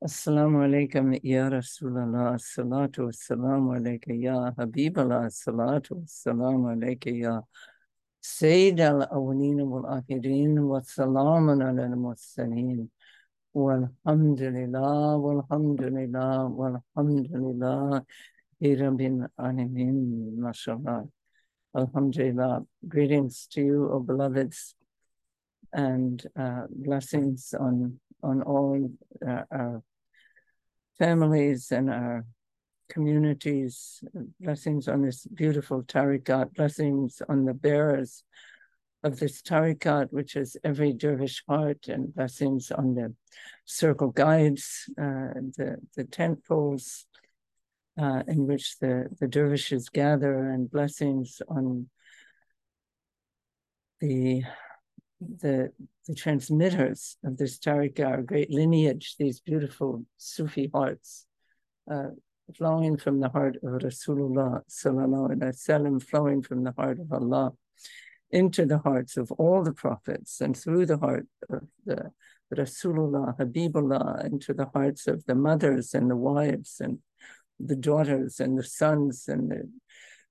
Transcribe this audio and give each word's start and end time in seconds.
السلام 0.00 0.55
عليكم 0.57 1.13
يا 1.23 1.47
رسول 1.49 1.97
الله 1.97 2.33
الصلاة 2.35 2.91
والسلام 2.99 3.69
عليك 3.69 4.07
يا 4.07 4.53
حبيب 4.57 4.99
الله 4.99 5.25
الصلاة 5.25 5.81
والسلام 5.91 6.65
عليك 6.65 7.07
يا 7.07 7.43
سيد 8.21 8.81
الأولين 8.81 9.61
والآخرين 9.61 10.59
والسلام 10.59 11.61
على 11.61 11.85
المرسلين 11.85 12.89
والحمد 13.53 14.41
لله 14.41 15.15
والحمد 15.17 15.81
لله 15.83 16.45
والحمد 16.45 17.27
لله 17.31 18.03
رب 18.63 19.01
العالمين 19.01 19.95
ما 20.39 20.51
شاء 20.51 20.75
الله 20.75 21.21
Alhamdulillah. 21.73 22.65
Greetings 22.85 23.47
to 23.51 23.61
you, 23.61 23.89
O 23.89 24.01
beloveds, 24.01 24.75
and 25.71 26.21
uh, 26.35 26.67
blessings 26.69 27.53
on 27.57 27.97
on 28.23 28.41
all 28.43 28.91
uh, 29.25 29.43
our 29.51 29.81
families 31.01 31.71
and 31.71 31.89
our 31.89 32.23
communities, 32.87 34.03
blessings 34.39 34.87
on 34.87 35.01
this 35.01 35.25
beautiful 35.25 35.81
tariqat, 35.81 36.53
blessings 36.53 37.23
on 37.27 37.43
the 37.45 37.55
bearers 37.55 38.23
of 39.03 39.17
this 39.17 39.41
tariqat, 39.41 40.09
which 40.11 40.35
is 40.35 40.57
every 40.63 40.93
dervish 40.93 41.43
heart, 41.49 41.87
and 41.87 42.13
blessings 42.13 42.69
on 42.69 42.93
the 42.93 43.15
circle 43.65 44.09
guides, 44.09 44.85
uh, 44.99 45.33
the, 45.57 45.77
the 45.95 46.03
tent 46.03 46.45
poles 46.47 47.07
uh, 47.99 48.21
in 48.27 48.45
which 48.45 48.77
the, 48.77 49.07
the 49.19 49.27
dervishes 49.27 49.89
gather, 49.89 50.51
and 50.51 50.69
blessings 50.69 51.41
on 51.47 51.89
the 54.01 54.43
the 55.21 55.71
the 56.07 56.15
transmitters 56.15 57.17
of 57.23 57.37
this 57.37 57.59
tariqah, 57.59 58.05
our 58.05 58.21
great 58.21 58.49
lineage, 58.49 59.15
these 59.19 59.39
beautiful 59.39 60.03
Sufi 60.17 60.69
hearts, 60.73 61.27
uh, 61.89 62.09
flowing 62.57 62.97
from 62.97 63.19
the 63.19 63.29
heart 63.29 63.57
of 63.57 63.81
Rasulullah 63.81 64.61
sallallahu 64.69 65.35
alaihi 65.35 65.53
wasallam, 65.53 66.01
flowing 66.01 66.41
from 66.41 66.63
the 66.63 66.73
heart 66.75 66.99
of 66.99 67.13
Allah 67.13 67.53
into 68.31 68.65
the 68.65 68.79
hearts 68.79 69.17
of 69.17 69.31
all 69.33 69.63
the 69.63 69.73
prophets 69.73 70.41
and 70.41 70.57
through 70.57 70.85
the 70.85 70.97
heart 70.97 71.27
of 71.49 71.63
the 71.85 72.11
Rasulullah, 72.55 73.37
Habibullah, 73.37 74.25
into 74.25 74.53
the 74.53 74.69
hearts 74.73 75.07
of 75.07 75.25
the 75.25 75.35
mothers 75.35 75.93
and 75.93 76.09
the 76.09 76.15
wives 76.15 76.77
and 76.79 76.99
the 77.59 77.75
daughters 77.75 78.39
and 78.39 78.57
the 78.57 78.63
sons 78.63 79.25
and 79.27 79.51
the 79.51 79.69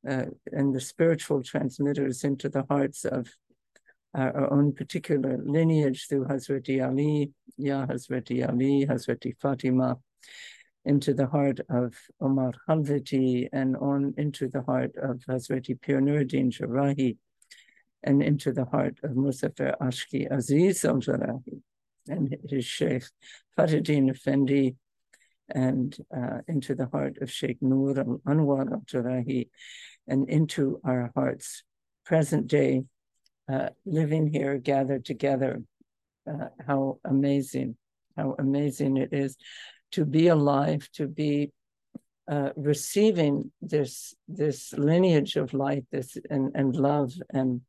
uh, 0.08 0.24
and 0.50 0.74
the 0.74 0.80
spiritual 0.80 1.42
transmitters 1.42 2.24
into 2.24 2.48
the 2.48 2.64
hearts 2.70 3.04
of 3.04 3.28
our 4.14 4.52
own 4.52 4.72
particular 4.72 5.38
lineage 5.44 6.06
through 6.08 6.24
Hazreti 6.24 6.80
Ali, 6.80 7.30
Ya 7.56 7.86
Hazreti 7.86 8.42
Ali, 8.48 8.86
Hazreti 8.86 9.36
Fatima, 9.40 9.96
into 10.84 11.14
the 11.14 11.26
heart 11.26 11.60
of 11.68 11.94
Omar 12.20 12.52
Khalvati 12.68 13.48
and 13.52 13.76
on 13.76 14.14
into 14.16 14.48
the 14.48 14.62
heart 14.62 14.92
of 14.96 15.22
Hazreti 15.28 15.80
Pir 15.80 16.00
Nuruddin 16.00 16.50
Jarahi 16.50 17.18
and 18.02 18.22
into 18.22 18.52
the 18.52 18.64
heart 18.64 18.98
of 19.02 19.10
Muzaffar 19.10 19.76
Ashki 19.78 20.30
Aziz 20.30 20.84
al 20.84 20.96
Jarahi 20.96 21.60
and 22.08 22.34
his 22.48 22.64
Sheikh 22.64 23.04
Fatuddin 23.58 24.10
Effendi 24.10 24.76
and 25.50 25.96
uh, 26.16 26.38
into 26.48 26.74
the 26.74 26.86
heart 26.86 27.18
of 27.20 27.30
Sheikh 27.30 27.58
Nur 27.60 27.98
al 27.98 28.20
Anwar 28.26 28.72
al 28.72 28.82
Jarahi 28.90 29.50
and 30.08 30.28
into 30.30 30.80
our 30.82 31.12
hearts 31.14 31.62
present 32.06 32.46
day 32.46 32.84
uh, 33.50 33.70
living 33.84 34.26
here, 34.26 34.58
gathered 34.58 35.04
together. 35.04 35.62
Uh, 36.30 36.48
how 36.66 36.98
amazing, 37.04 37.76
how 38.16 38.34
amazing 38.38 38.96
it 38.96 39.12
is 39.12 39.36
to 39.92 40.04
be 40.04 40.28
alive, 40.28 40.88
to 40.92 41.08
be 41.08 41.50
uh, 42.30 42.50
receiving 42.56 43.50
this 43.60 44.14
this 44.28 44.72
lineage 44.74 45.36
of 45.36 45.52
light, 45.52 45.84
this 45.90 46.16
and, 46.28 46.52
and 46.54 46.76
love 46.76 47.12
and 47.30 47.62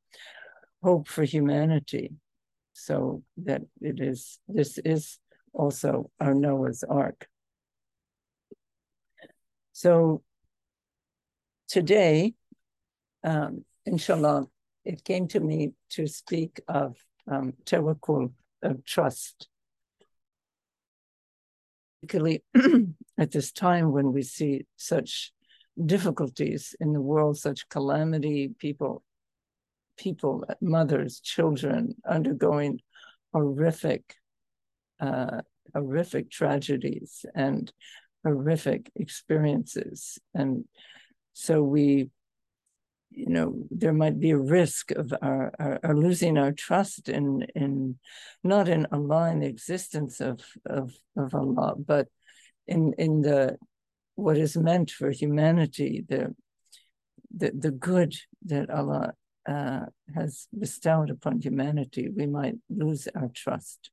hope 0.83 1.07
for 1.07 1.23
humanity. 1.23 2.11
So 2.73 3.23
that 3.37 3.61
it 3.81 3.99
is 3.99 4.39
this 4.47 4.77
is 4.77 5.17
also 5.53 6.11
our 6.19 6.33
Noah's 6.33 6.83
Ark. 6.83 7.27
So 9.73 10.21
today, 11.67 12.33
um, 13.23 13.65
inshallah, 13.85 14.47
it 14.85 15.03
came 15.03 15.27
to 15.29 15.39
me 15.39 15.73
to 15.91 16.07
speak 16.07 16.59
of 16.67 16.97
um, 17.31 17.53
of 18.63 18.85
trust. 18.85 19.47
Particularly 22.01 22.43
at 23.17 23.31
this 23.31 23.51
time 23.51 23.91
when 23.91 24.11
we 24.11 24.23
see 24.23 24.65
such 24.75 25.31
difficulties 25.85 26.75
in 26.79 26.93
the 26.93 27.01
world, 27.01 27.37
such 27.37 27.69
calamity, 27.69 28.49
people, 28.57 29.03
people, 29.97 30.43
mothers, 30.59 31.19
children 31.19 31.95
undergoing 32.09 32.79
horrific, 33.33 34.15
uh, 34.99 35.41
horrific 35.73 36.31
tragedies 36.31 37.25
and 37.35 37.71
horrific 38.23 38.91
experiences. 38.95 40.17
And 40.33 40.65
so 41.33 41.61
we 41.63 42.09
you 43.11 43.27
know 43.27 43.53
there 43.69 43.93
might 43.93 44.19
be 44.19 44.31
a 44.31 44.37
risk 44.37 44.91
of 44.91 45.13
our, 45.21 45.53
our, 45.59 45.79
our, 45.83 45.95
losing 45.95 46.37
our 46.37 46.51
trust 46.51 47.09
in 47.09 47.45
in 47.55 47.97
not 48.43 48.67
in 48.69 48.87
Allah 48.91 49.31
in 49.31 49.39
the 49.39 49.47
existence 49.47 50.21
of 50.21 50.39
of 50.65 50.93
of 51.17 51.35
Allah, 51.35 51.75
but 51.77 52.07
in 52.67 52.93
in 52.97 53.21
the 53.21 53.57
what 54.15 54.37
is 54.37 54.55
meant 54.55 54.91
for 54.91 55.11
humanity, 55.11 56.05
the 56.07 56.33
the 57.35 57.51
the 57.51 57.71
good 57.71 58.15
that 58.45 58.69
Allah 58.69 59.13
uh, 59.47 59.85
has 60.15 60.47
bestowed 60.57 61.09
upon 61.09 61.41
humanity, 61.41 62.09
we 62.09 62.27
might 62.27 62.55
lose 62.69 63.07
our 63.15 63.29
trust. 63.33 63.91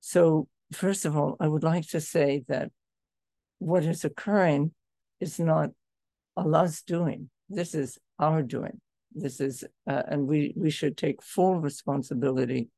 So 0.00 0.48
first 0.72 1.04
of 1.04 1.16
all, 1.16 1.36
I 1.40 1.48
would 1.48 1.64
like 1.64 1.88
to 1.88 2.00
say 2.00 2.44
that 2.48 2.70
what 3.58 3.84
is 3.84 4.04
occurring 4.04 4.72
is 5.20 5.38
not 5.40 5.70
Allah's 6.36 6.82
doing 6.82 7.30
this 7.48 7.74
is 7.74 7.98
our 8.18 8.42
doing. 8.42 8.80
This 9.14 9.40
is, 9.40 9.64
uh, 9.88 10.02
and 10.08 10.26
we, 10.26 10.52
we 10.56 10.70
should 10.70 10.96
take 10.96 11.22
full 11.22 11.60
responsibility 11.60 12.68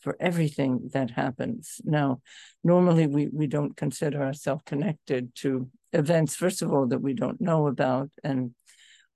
for 0.00 0.16
everything 0.20 0.90
that 0.92 1.10
happens. 1.10 1.80
Now, 1.84 2.20
normally 2.62 3.06
we, 3.06 3.28
we 3.32 3.46
don't 3.46 3.74
consider 3.74 4.22
ourselves 4.22 4.62
connected 4.66 5.34
to 5.36 5.70
events, 5.92 6.36
first 6.36 6.60
of 6.60 6.72
all, 6.72 6.86
that 6.88 7.00
we 7.00 7.14
don't 7.14 7.40
know 7.40 7.66
about, 7.68 8.10
and 8.22 8.54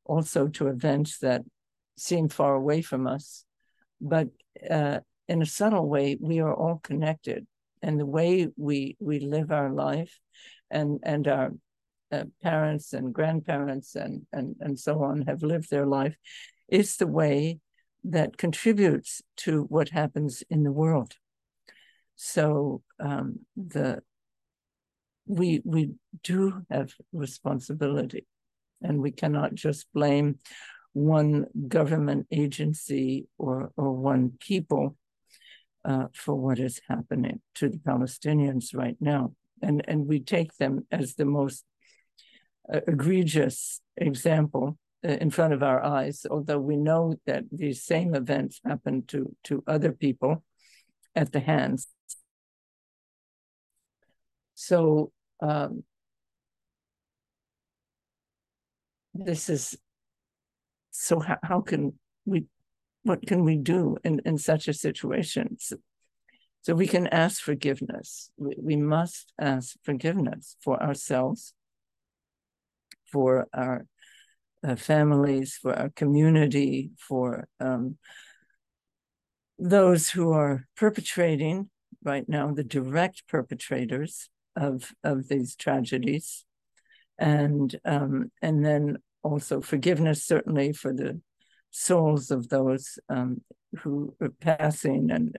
also 0.05 0.49
to 0.49 0.69
events 0.69 1.19
that 1.19 1.43
seem 1.99 2.29
far 2.29 2.55
away 2.55 2.81
from 2.81 3.07
us. 3.07 3.45
But 4.01 4.29
uh, 4.71 5.01
in 5.29 5.43
a 5.43 5.47
subtle 5.47 5.87
way, 5.87 6.17
we 6.19 6.41
are 6.41 6.55
all 6.55 6.81
connected. 6.83 7.47
And 7.83 8.01
the 8.01 8.07
way 8.07 8.49
we, 8.57 8.97
we 8.99 9.21
live 9.21 9.53
our 9.53 9.71
life 9.71 10.19
and, 10.71 11.01
and 11.03 11.29
our 11.29 11.53
uh, 12.11 12.25
parents 12.43 12.93
and 12.93 13.13
grandparents 13.13 13.95
and, 13.95 14.27
and, 14.33 14.57
and 14.61 14.79
so 14.79 15.03
on 15.03 15.23
have 15.23 15.43
lived 15.43 15.71
their 15.71 15.87
life 15.87 16.17
is 16.69 16.97
the 16.97 17.07
way 17.07 17.59
that 18.05 18.37
contributes 18.37 19.23
to 19.37 19.63
what 19.65 19.91
happens 19.91 20.43
in 20.51 20.63
the 20.63 20.73
world. 20.73 21.15
So 22.17 22.83
um, 22.99 23.41
the 23.57 24.03
we 25.27 25.61
we 25.65 25.93
do 26.25 26.63
have 26.71 26.93
responsibility, 27.13 28.27
and 28.83 29.01
we 29.01 29.11
cannot 29.11 29.55
just 29.55 29.87
blame 29.93 30.39
one 30.95 31.47
government 31.69 32.27
agency 32.31 33.29
or 33.37 33.71
or 33.77 33.93
one 33.93 34.33
people 34.41 34.97
uh, 35.85 36.07
for 36.15 36.35
what 36.35 36.59
is 36.59 36.81
happening 36.89 37.41
to 37.57 37.69
the 37.69 37.79
Palestinians 37.79 38.75
right 38.75 38.97
now, 39.01 39.35
and 39.63 39.85
and 39.87 40.07
we 40.07 40.21
take 40.21 40.57
them 40.57 40.87
as 40.91 41.15
the 41.15 41.27
most 41.27 41.65
egregious 42.71 43.81
example 43.97 44.79
uh, 45.05 45.13
in 45.13 45.31
front 45.31 45.53
of 45.55 45.63
our 45.63 45.83
eyes, 45.83 46.27
although 46.31 46.59
we 46.59 46.77
know 46.77 47.15
that 47.27 47.45
these 47.51 47.83
same 47.83 48.15
events 48.15 48.61
happen 48.65 49.05
to, 49.07 49.35
to 49.45 49.63
other 49.67 49.93
people 49.93 50.43
at 51.15 51.33
the 51.33 51.41
hands. 51.41 51.89
So 54.55 55.13
um, 55.41 55.85
this 59.15 59.49
is, 59.49 59.77
so 60.91 61.21
how, 61.21 61.39
how 61.43 61.61
can 61.61 61.99
we, 62.25 62.47
what 63.05 63.25
can 63.27 63.45
we 63.45 63.57
do 63.57 63.97
in, 64.05 64.21
in 64.25 64.37
such 64.37 64.69
a 64.69 64.75
situation? 64.75 65.57
So, 65.61 65.77
so 66.63 66.75
we 66.75 66.89
can 66.89 67.07
ask 67.07 67.41
forgiveness. 67.41 68.31
We, 68.37 68.57
we 68.61 68.77
must 68.77 69.33
ask 69.41 69.77
forgiveness 69.85 70.57
for 70.61 70.83
ourselves 70.83 71.55
for 73.11 73.47
our 73.53 73.87
uh, 74.67 74.77
families, 74.77 75.59
for 75.61 75.73
our 75.75 75.91
community, 75.91 76.91
for 76.99 77.47
um, 77.61 77.97
those 79.59 80.11
who 80.11 80.33
are 80.33 80.67
perpetrating 80.77 81.71
right 82.05 82.29
now 82.29 82.53
the 82.53 82.65
direct 82.65 83.27
perpetrators 83.29 84.31
of 84.57 84.93
of 85.03 85.29
these 85.29 85.57
tragedies, 85.57 86.45
and 87.19 87.79
um, 87.85 88.31
and 88.43 88.65
then 88.65 88.99
also 89.23 89.61
forgiveness 89.61 90.25
certainly 90.25 90.73
for 90.73 90.93
the 90.93 91.21
souls 91.71 92.31
of 92.31 92.49
those 92.49 92.99
um, 93.09 93.41
who 93.79 94.15
are 94.21 94.33
passing, 94.41 95.11
and 95.11 95.37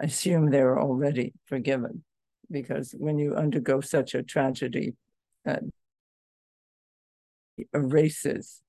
I 0.00 0.04
assume 0.04 0.50
they're 0.50 0.80
already 0.80 1.34
forgiven, 1.46 2.04
because 2.50 2.94
when 2.98 3.18
you 3.18 3.34
undergo 3.34 3.80
such 3.80 4.14
a 4.14 4.22
tragedy, 4.22 4.94
uh, 5.46 5.56
erases 7.74 8.62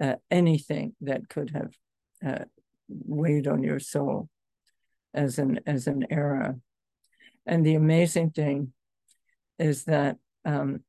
uh, 0.00 0.16
anything 0.30 0.94
that 1.00 1.28
could 1.28 1.50
have 1.50 1.72
uh, 2.24 2.44
weighed 2.88 3.46
on 3.46 3.62
your 3.62 3.80
soul 3.80 4.28
as 5.14 5.38
an 5.38 5.60
as 5.66 5.86
an 5.86 6.06
error. 6.10 6.56
And 7.46 7.64
the 7.64 7.74
amazing 7.74 8.30
thing 8.30 8.72
is 9.58 9.84
that 9.84 10.16
um, 10.44 10.80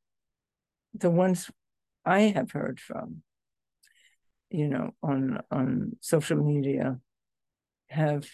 the 0.94 1.10
ones 1.10 1.50
I 2.04 2.20
have 2.20 2.50
heard 2.50 2.80
from, 2.80 3.22
you 4.50 4.68
know, 4.68 4.90
on 5.02 5.40
on 5.50 5.96
social 6.00 6.36
media, 6.36 6.98
have 7.88 8.26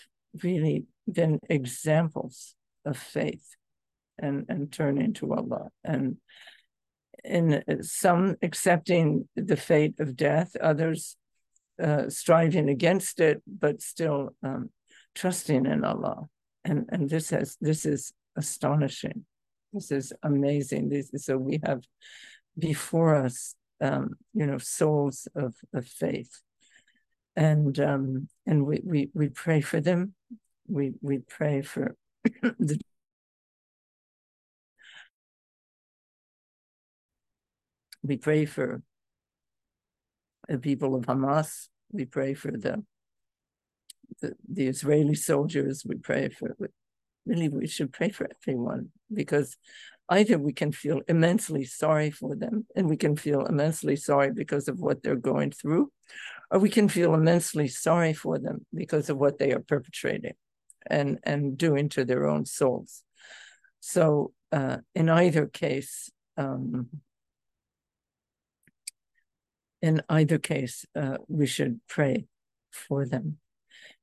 really 0.42 0.87
been 1.10 1.38
examples 1.48 2.54
of 2.84 2.96
faith 2.96 3.54
and 4.19 4.46
and 4.48 4.72
turn 4.72 5.00
into 5.00 5.32
Allah 5.32 5.69
and 5.84 6.16
in 7.25 7.62
some 7.82 8.37
accepting 8.43 9.29
the 9.37 9.56
fate 9.56 9.99
of 10.00 10.17
death, 10.17 10.56
others 10.61 11.17
uh, 11.82 12.09
striving 12.09 12.69
against 12.69 13.21
it, 13.21 13.43
but 13.47 13.81
still 13.82 14.35
um, 14.43 14.71
trusting 15.15 15.67
in 15.67 15.85
Allah. 15.85 16.29
And 16.65 16.87
and 16.91 17.09
this 17.09 17.31
has 17.31 17.56
this 17.61 17.85
is 17.85 18.12
astonishing. 18.37 19.25
This 19.73 19.91
is 19.91 20.12
amazing. 20.23 20.88
This 20.88 21.11
so 21.17 21.37
we 21.37 21.61
have 21.65 21.82
before 22.59 23.15
us, 23.17 23.55
um, 23.81 24.11
you 24.32 24.47
know, 24.47 24.59
souls 24.59 25.29
of, 25.35 25.55
of 25.73 25.87
faith, 25.87 26.41
and 27.37 27.79
um, 27.81 28.29
and 28.47 28.65
we, 28.65 28.81
we 28.85 29.11
we 29.12 29.29
pray 29.29 29.61
for 29.61 29.81
them. 29.81 30.15
We 30.69 30.93
we 31.03 31.19
pray 31.19 31.62
for 31.62 31.97
the 32.25 32.79
we 38.04 38.18
pray 38.18 38.44
for 38.44 38.82
the 40.48 40.58
people 40.58 40.94
of 40.94 41.06
Hamas. 41.06 41.68
We 41.90 42.04
pray 42.04 42.34
for 42.34 42.52
the 42.52 42.84
the, 44.20 44.34
the 44.48 44.66
Israeli 44.66 45.14
soldiers. 45.14 45.84
We 45.86 45.96
pray 45.96 46.28
for 46.28 46.56
really 47.26 47.48
we 47.48 47.66
should 47.66 47.92
pray 47.92 48.10
for 48.10 48.28
everyone 48.42 48.90
because 49.12 49.56
either 50.10 50.38
we 50.38 50.52
can 50.52 50.70
feel 50.70 51.00
immensely 51.08 51.64
sorry 51.64 52.10
for 52.10 52.36
them 52.36 52.66
and 52.76 52.88
we 52.88 52.98
can 52.98 53.16
feel 53.16 53.46
immensely 53.46 53.96
sorry 53.96 54.30
because 54.30 54.68
of 54.68 54.78
what 54.78 55.02
they're 55.02 55.16
going 55.16 55.50
through, 55.50 55.90
or 56.50 56.58
we 56.58 56.68
can 56.68 56.88
feel 56.88 57.14
immensely 57.14 57.68
sorry 57.68 58.12
for 58.12 58.38
them 58.38 58.66
because 58.74 59.08
of 59.08 59.16
what 59.16 59.38
they 59.38 59.52
are 59.52 59.64
perpetrating 59.66 60.34
and 60.86 61.18
and 61.22 61.56
doing 61.56 61.88
to 61.88 62.04
their 62.04 62.26
own 62.26 62.44
souls. 62.44 63.02
So 63.80 64.32
uh, 64.52 64.78
in 64.94 65.08
either 65.08 65.46
case, 65.46 66.10
um, 66.36 66.88
in 69.84 70.00
either 70.08 70.38
case, 70.38 70.86
uh, 70.96 71.19
we 71.28 71.46
should 71.46 71.78
pray 71.86 72.25
for 72.70 73.04
them. 73.04 73.36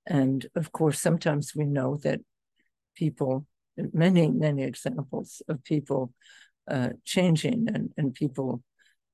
And 0.05 0.45
of 0.55 0.71
course, 0.71 0.99
sometimes 0.99 1.55
we 1.55 1.65
know 1.65 1.97
that 2.03 2.19
people, 2.95 3.47
many, 3.91 4.29
many 4.29 4.61
examples 4.61 5.41
of 5.49 5.63
people 5.63 6.13
uh, 6.69 6.89
changing 7.03 7.67
and, 7.73 7.89
and 7.97 8.13
people 8.13 8.61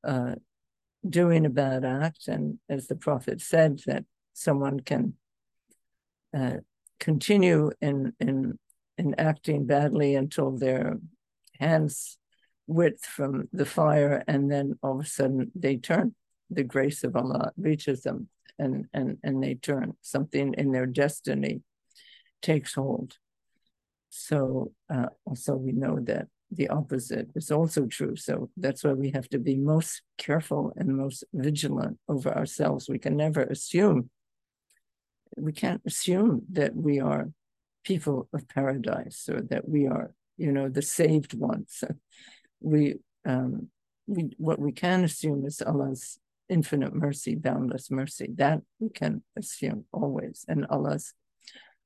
uh, 0.03 0.35
doing 1.09 1.45
a 1.45 1.49
bad 1.49 1.85
act. 1.85 2.27
And 2.27 2.59
as 2.67 2.87
the 2.87 2.97
prophet 2.97 3.39
said, 3.39 3.79
that 3.85 4.03
someone 4.33 4.81
can 4.81 5.13
uh, 6.37 6.57
continue 6.99 7.71
in, 7.79 8.11
in, 8.19 8.59
in 8.97 9.15
acting 9.17 9.67
badly 9.67 10.15
until 10.15 10.51
their 10.57 10.97
hands 11.61 12.17
width 12.67 13.05
from 13.05 13.47
the 13.53 13.65
fire, 13.65 14.21
and 14.27 14.51
then 14.51 14.77
all 14.83 14.99
of 14.99 15.05
a 15.05 15.09
sudden 15.09 15.49
they 15.55 15.77
turn 15.77 16.13
the 16.49 16.63
grace 16.63 17.03
of 17.03 17.15
Allah 17.15 17.51
reaches 17.57 18.03
them 18.03 18.29
and, 18.59 18.87
and, 18.93 19.17
and 19.23 19.43
they 19.43 19.55
turn. 19.55 19.93
Something 20.01 20.53
in 20.57 20.71
their 20.71 20.85
destiny 20.85 21.61
takes 22.41 22.73
hold. 22.73 23.17
So 24.09 24.71
uh, 24.93 25.07
also 25.25 25.55
we 25.55 25.71
know 25.71 25.99
that 26.01 26.27
the 26.49 26.69
opposite 26.69 27.29
is 27.35 27.51
also 27.51 27.85
true. 27.85 28.15
So 28.15 28.49
that's 28.55 28.83
why 28.83 28.93
we 28.93 29.11
have 29.11 29.27
to 29.29 29.39
be 29.39 29.55
most 29.55 30.01
careful 30.17 30.73
and 30.77 30.95
most 30.95 31.23
vigilant 31.33 31.99
over 32.07 32.35
ourselves. 32.35 32.87
We 32.87 32.99
can 32.99 33.17
never 33.17 33.43
assume, 33.43 34.09
we 35.35 35.51
can't 35.51 35.81
assume 35.85 36.43
that 36.53 36.75
we 36.75 36.99
are 36.99 37.31
people 37.83 38.29
of 38.33 38.47
paradise 38.47 39.27
or 39.31 39.41
that 39.49 39.67
we 39.67 39.87
are, 39.87 40.13
you 40.37 40.51
know, 40.51 40.69
the 40.69 40.81
saved 40.81 41.33
ones. 41.33 41.83
We, 42.59 42.95
um, 43.23 43.69
we 44.07 44.31
what 44.39 44.57
we 44.57 44.71
can 44.71 45.03
assume 45.03 45.45
is 45.45 45.61
Allah's 45.61 46.17
infinite 46.49 46.93
mercy, 46.93 47.35
boundless 47.35 47.91
mercy. 47.91 48.29
That 48.35 48.61
we 48.79 48.89
can 48.89 49.23
assume 49.35 49.85
always, 49.91 50.45
and 50.47 50.65
Allah's 50.69 51.13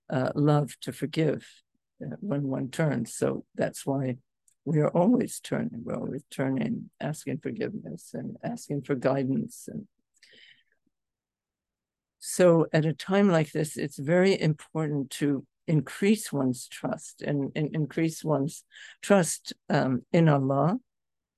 uh, 0.10 0.32
love 0.36 0.74
to 0.82 0.92
forgive 0.92 1.48
uh, 2.04 2.16
when 2.20 2.44
one 2.44 2.70
turns. 2.70 3.16
So 3.16 3.46
that's 3.56 3.86
why 3.86 4.18
we 4.66 4.80
are 4.80 4.90
always 4.90 5.40
turning. 5.40 5.82
We're 5.84 5.96
always 5.96 6.24
turning, 6.30 6.90
asking 7.00 7.40
forgiveness 7.40 8.12
and 8.14 8.38
asking 8.44 8.84
for 8.84 8.96
guidance. 8.96 9.68
And 9.68 9.88
so, 12.20 12.68
at 12.72 12.86
a 12.86 12.94
time 12.94 13.30
like 13.32 13.52
this, 13.52 13.78
it's 13.78 13.98
very 13.98 14.40
important 14.40 15.10
to 15.12 15.46
increase 15.68 16.32
one's 16.32 16.68
trust 16.68 17.22
and, 17.22 17.52
and 17.56 17.74
increase 17.74 18.24
one's 18.24 18.64
trust 19.02 19.54
um, 19.70 20.02
in 20.12 20.30
Allah, 20.30 20.78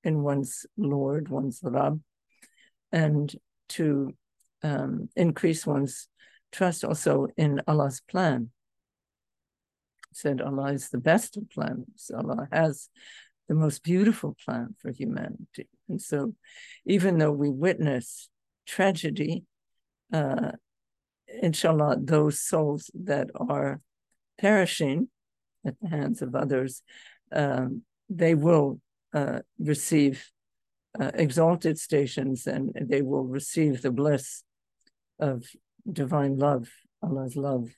in 0.04 0.24
one's 0.24 0.66
Lord, 0.76 1.30
one's 1.30 1.62
Rabb, 1.64 2.02
and 2.94 3.36
to 3.70 4.14
um, 4.62 5.10
increase 5.16 5.66
one's 5.66 6.08
trust 6.52 6.86
also 6.86 7.28
in 7.36 7.62
Allah's 7.68 8.02
plan. 8.10 8.52
Said 10.14 10.40
Allah 10.40 10.74
is 10.74 10.90
the 10.90 11.00
best 11.00 11.36
of 11.36 11.50
plans. 11.50 12.12
Allah 12.16 12.48
has 12.52 12.88
the 13.50 13.56
most 13.56 13.84
beautiful 13.84 14.38
plan 14.46 14.76
for 14.80 14.92
humanity. 14.92 15.68
And 15.90 16.00
so, 16.02 16.36
even 16.86 17.18
though 17.18 17.32
we 17.32 17.50
witness 17.50 18.30
tragedy, 18.68 19.44
uh, 20.14 20.52
inshallah, 21.42 21.98
those 22.00 22.40
souls 22.40 22.92
that 22.94 23.30
are 23.36 23.82
perishing 24.40 25.10
at 25.66 25.76
the 25.82 25.90
hands 25.90 26.22
of 26.22 26.36
others, 26.36 26.84
um, 27.32 27.82
they 28.08 28.36
will 28.36 28.80
uh, 29.14 29.40
receive 29.60 30.30
uh, 31.00 31.12
exalted 31.16 31.80
stations 31.80 32.46
and 32.48 32.72
they 32.80 33.02
will 33.02 33.26
receive 33.26 33.82
the 33.82 33.92
bliss 33.92 34.44
of 35.20 35.46
divine 35.92 36.38
love, 36.38 36.70
Allah's 37.02 37.36
love, 37.36 37.70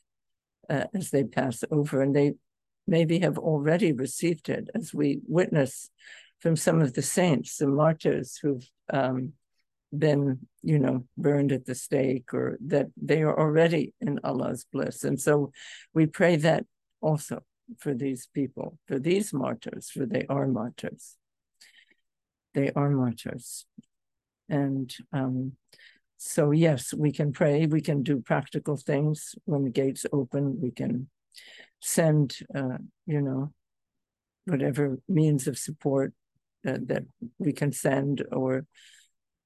uh, 0.70 0.86
as 0.94 1.12
they 1.12 1.24
pass 1.24 1.64
over. 1.72 2.02
And 2.02 2.16
they 2.16 2.34
maybe 2.88 3.20
have 3.20 3.38
already 3.38 3.92
received 3.92 4.50
it, 4.50 4.70
as 4.76 4.94
we 4.94 5.20
witness 5.28 5.90
from 6.40 6.56
some 6.56 6.82
of 6.82 6.94
the 6.94 7.02
saints, 7.02 7.58
the 7.58 7.68
martyrs 7.68 8.38
who've 8.42 8.70
um, 8.92 9.34
been, 9.98 10.40
you 10.62 10.78
know, 10.78 11.06
burned 11.18 11.52
at 11.52 11.66
the 11.66 11.76
stake, 11.76 12.34
or 12.34 12.58
that 12.68 12.88
they 13.02 13.22
are 13.22 13.40
already 13.40 13.94
in 14.02 14.20
Allah's 14.24 14.66
bliss. 14.72 15.04
And 15.04 15.20
so 15.20 15.52
we 15.94 16.06
pray 16.06 16.36
that 16.38 16.66
also 17.02 17.44
for 17.80 17.94
these 17.94 18.28
people, 18.34 18.78
for 18.88 19.00
these 19.00 19.34
martyrs, 19.34 19.90
for 19.90 20.06
they 20.06 20.26
are 20.30 20.48
martyrs 20.48 21.18
they 22.56 22.72
are 22.76 22.90
martyrs. 22.90 23.66
And 24.50 24.92
um, 25.14 25.54
so, 26.18 26.52
yes, 26.52 26.94
we 26.94 27.12
can 27.12 27.32
pray, 27.32 27.68
we 27.68 27.82
can 27.82 28.02
do 28.02 28.22
practical 28.22 28.78
things 28.78 29.36
when 29.46 29.64
the 29.64 29.70
gates 29.70 30.06
open, 30.12 30.60
we 30.62 30.72
can 30.72 31.10
send, 31.82 32.38
uh, 32.56 32.80
you 33.06 33.22
know, 33.22 33.54
whatever 34.46 35.00
means 35.08 35.48
of 35.48 35.58
support 35.58 36.14
uh, 36.68 36.78
that 36.86 37.04
we 37.38 37.52
can 37.52 37.72
send 37.72 38.24
or 38.32 38.66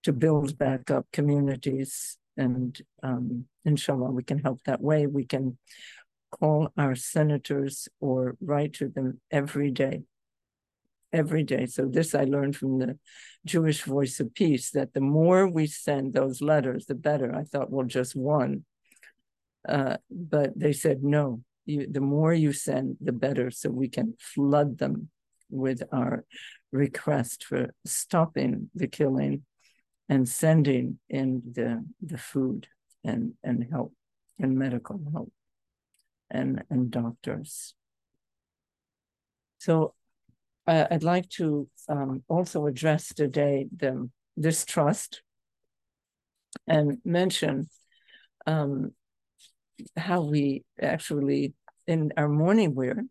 to 0.03 0.13
build 0.13 0.57
back 0.57 0.89
up 0.91 1.07
communities. 1.11 2.17
And 2.37 2.79
um, 3.03 3.45
inshallah, 3.65 4.11
we 4.11 4.23
can 4.23 4.39
help 4.39 4.61
that 4.65 4.81
way. 4.81 5.07
We 5.07 5.25
can 5.25 5.57
call 6.31 6.69
our 6.77 6.95
senators 6.95 7.89
or 7.99 8.37
write 8.39 8.73
to 8.73 8.87
them 8.87 9.19
every 9.31 9.71
day 9.71 10.03
every 11.11 11.43
day. 11.43 11.65
So 11.65 11.85
this 11.85 12.13
I 12.13 12.23
learned 12.23 12.55
from 12.55 12.79
the 12.79 12.97
Jewish 13.45 13.83
Voice 13.83 14.19
of 14.19 14.33
Peace 14.33 14.71
that 14.71 14.93
the 14.93 15.01
more 15.01 15.47
we 15.47 15.65
send 15.67 16.13
those 16.13 16.41
letters, 16.41 16.85
the 16.85 16.95
better. 16.95 17.35
I 17.35 17.43
thought, 17.43 17.71
well, 17.71 17.85
just 17.85 18.15
one. 18.15 18.65
Uh, 19.67 19.97
but 20.09 20.57
they 20.57 20.73
said, 20.73 21.03
no, 21.03 21.41
you, 21.65 21.87
the 21.89 22.01
more 22.01 22.33
you 22.33 22.53
send, 22.53 22.97
the 23.01 23.11
better, 23.11 23.51
so 23.51 23.69
we 23.69 23.89
can 23.89 24.15
flood 24.19 24.77
them 24.77 25.09
with 25.49 25.83
our 25.91 26.25
request 26.71 27.43
for 27.43 27.73
stopping 27.85 28.69
the 28.75 28.87
killing 28.87 29.43
and 30.07 30.27
sending 30.27 30.99
in 31.09 31.41
the 31.51 31.83
the 32.01 32.17
food 32.17 32.67
and 33.03 33.33
and 33.43 33.65
help 33.71 33.93
and 34.39 34.57
medical 34.57 35.01
help 35.11 35.31
and 36.29 36.63
and 36.69 36.91
doctors. 36.91 37.73
So 39.59 39.93
uh, 40.69 40.85
I'd 40.91 41.03
like 41.03 41.27
to 41.29 41.67
um, 41.89 42.23
also 42.27 42.67
address 42.67 43.11
today 43.13 43.67
the 43.75 44.09
this 44.37 44.65
trust 44.65 45.23
and 46.67 46.99
mention 47.03 47.67
um, 48.45 48.91
how 49.97 50.21
we 50.21 50.63
actually 50.79 51.53
in 51.87 52.13
our 52.15 52.29
morning 52.29 52.75
wear 52.75 53.03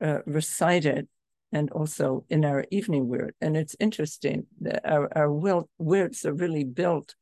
uh, 0.00 0.20
recite 0.24 0.86
it 0.86 1.08
and 1.50 1.70
also 1.72 2.24
in 2.30 2.44
our 2.44 2.64
evening 2.70 3.08
wear. 3.08 3.32
And 3.40 3.56
it's 3.56 3.74
interesting 3.80 4.46
that 4.60 4.88
our, 4.88 5.08
our 5.18 5.32
will, 5.32 5.68
are 6.24 6.32
really 6.32 6.64
built 6.64 7.14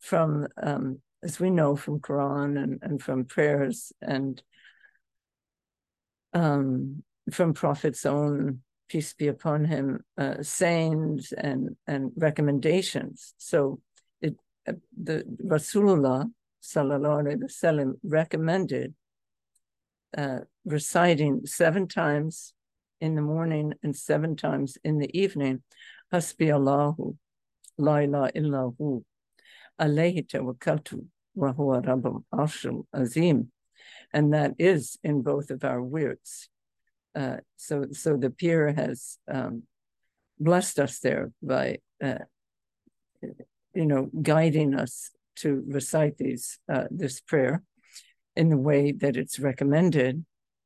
from, 0.00 0.48
um, 0.60 1.00
as 1.22 1.38
we 1.38 1.50
know, 1.50 1.76
from 1.76 2.00
Quran 2.00 2.60
and, 2.62 2.78
and 2.82 3.00
from 3.00 3.24
prayers 3.24 3.92
and 4.02 4.42
um, 6.32 7.04
from 7.30 7.54
Prophet's 7.54 8.04
own 8.04 8.60
peace 8.88 9.12
be 9.12 9.28
upon 9.28 9.64
him, 9.64 10.04
uh, 10.16 10.42
sayings 10.42 11.32
and 11.32 11.76
and 11.86 12.12
recommendations. 12.16 13.34
So 13.38 13.80
it 14.20 14.36
uh, 14.68 14.74
the 15.02 15.24
Rasulullah 15.44 16.30
sallallahu 16.62 17.22
alaihi 17.22 17.42
wasallam 17.42 17.94
recommended 18.02 18.94
uh, 20.16 20.40
reciting 20.64 21.46
seven 21.46 21.86
times 21.86 22.54
in 23.00 23.14
the 23.14 23.22
morning 23.22 23.74
and 23.82 23.94
seven 23.94 24.36
times 24.36 24.78
in 24.84 24.98
the 24.98 25.18
evening, 25.18 25.62
Hasbi 26.12 26.52
Allahu, 26.52 27.16
la 27.76 27.96
ilaha 27.98 28.32
illahu, 28.32 29.04
alayhi 29.80 30.26
tawakkaltu, 30.26 31.04
wa 31.34 31.52
huwa 31.52 31.84
rabbul 31.84 32.24
arshil 32.32 32.86
azim. 32.92 33.52
And 34.12 34.32
that 34.32 34.54
is 34.58 34.98
in 35.04 35.22
both 35.22 35.50
of 35.50 35.64
our 35.64 35.82
words. 35.82 36.48
Uh, 37.14 37.38
so, 37.56 37.86
so 37.92 38.16
the 38.16 38.30
Pir 38.30 38.72
has 38.72 39.18
um, 39.28 39.62
blessed 40.38 40.78
us 40.78 40.98
there 41.00 41.32
by, 41.42 41.78
uh, 42.02 42.18
you 43.74 43.86
know, 43.86 44.10
guiding 44.22 44.74
us 44.74 45.10
to 45.36 45.62
recite 45.68 46.18
these 46.18 46.58
uh, 46.72 46.84
this 46.90 47.20
prayer 47.20 47.62
in 48.34 48.48
the 48.48 48.56
way 48.56 48.92
that 48.92 49.16
it's 49.16 49.38
recommended 49.38 50.24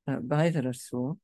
uh, 0.08 0.16
by 0.16 0.49
the 0.50 0.62
Rasul. 0.62 1.18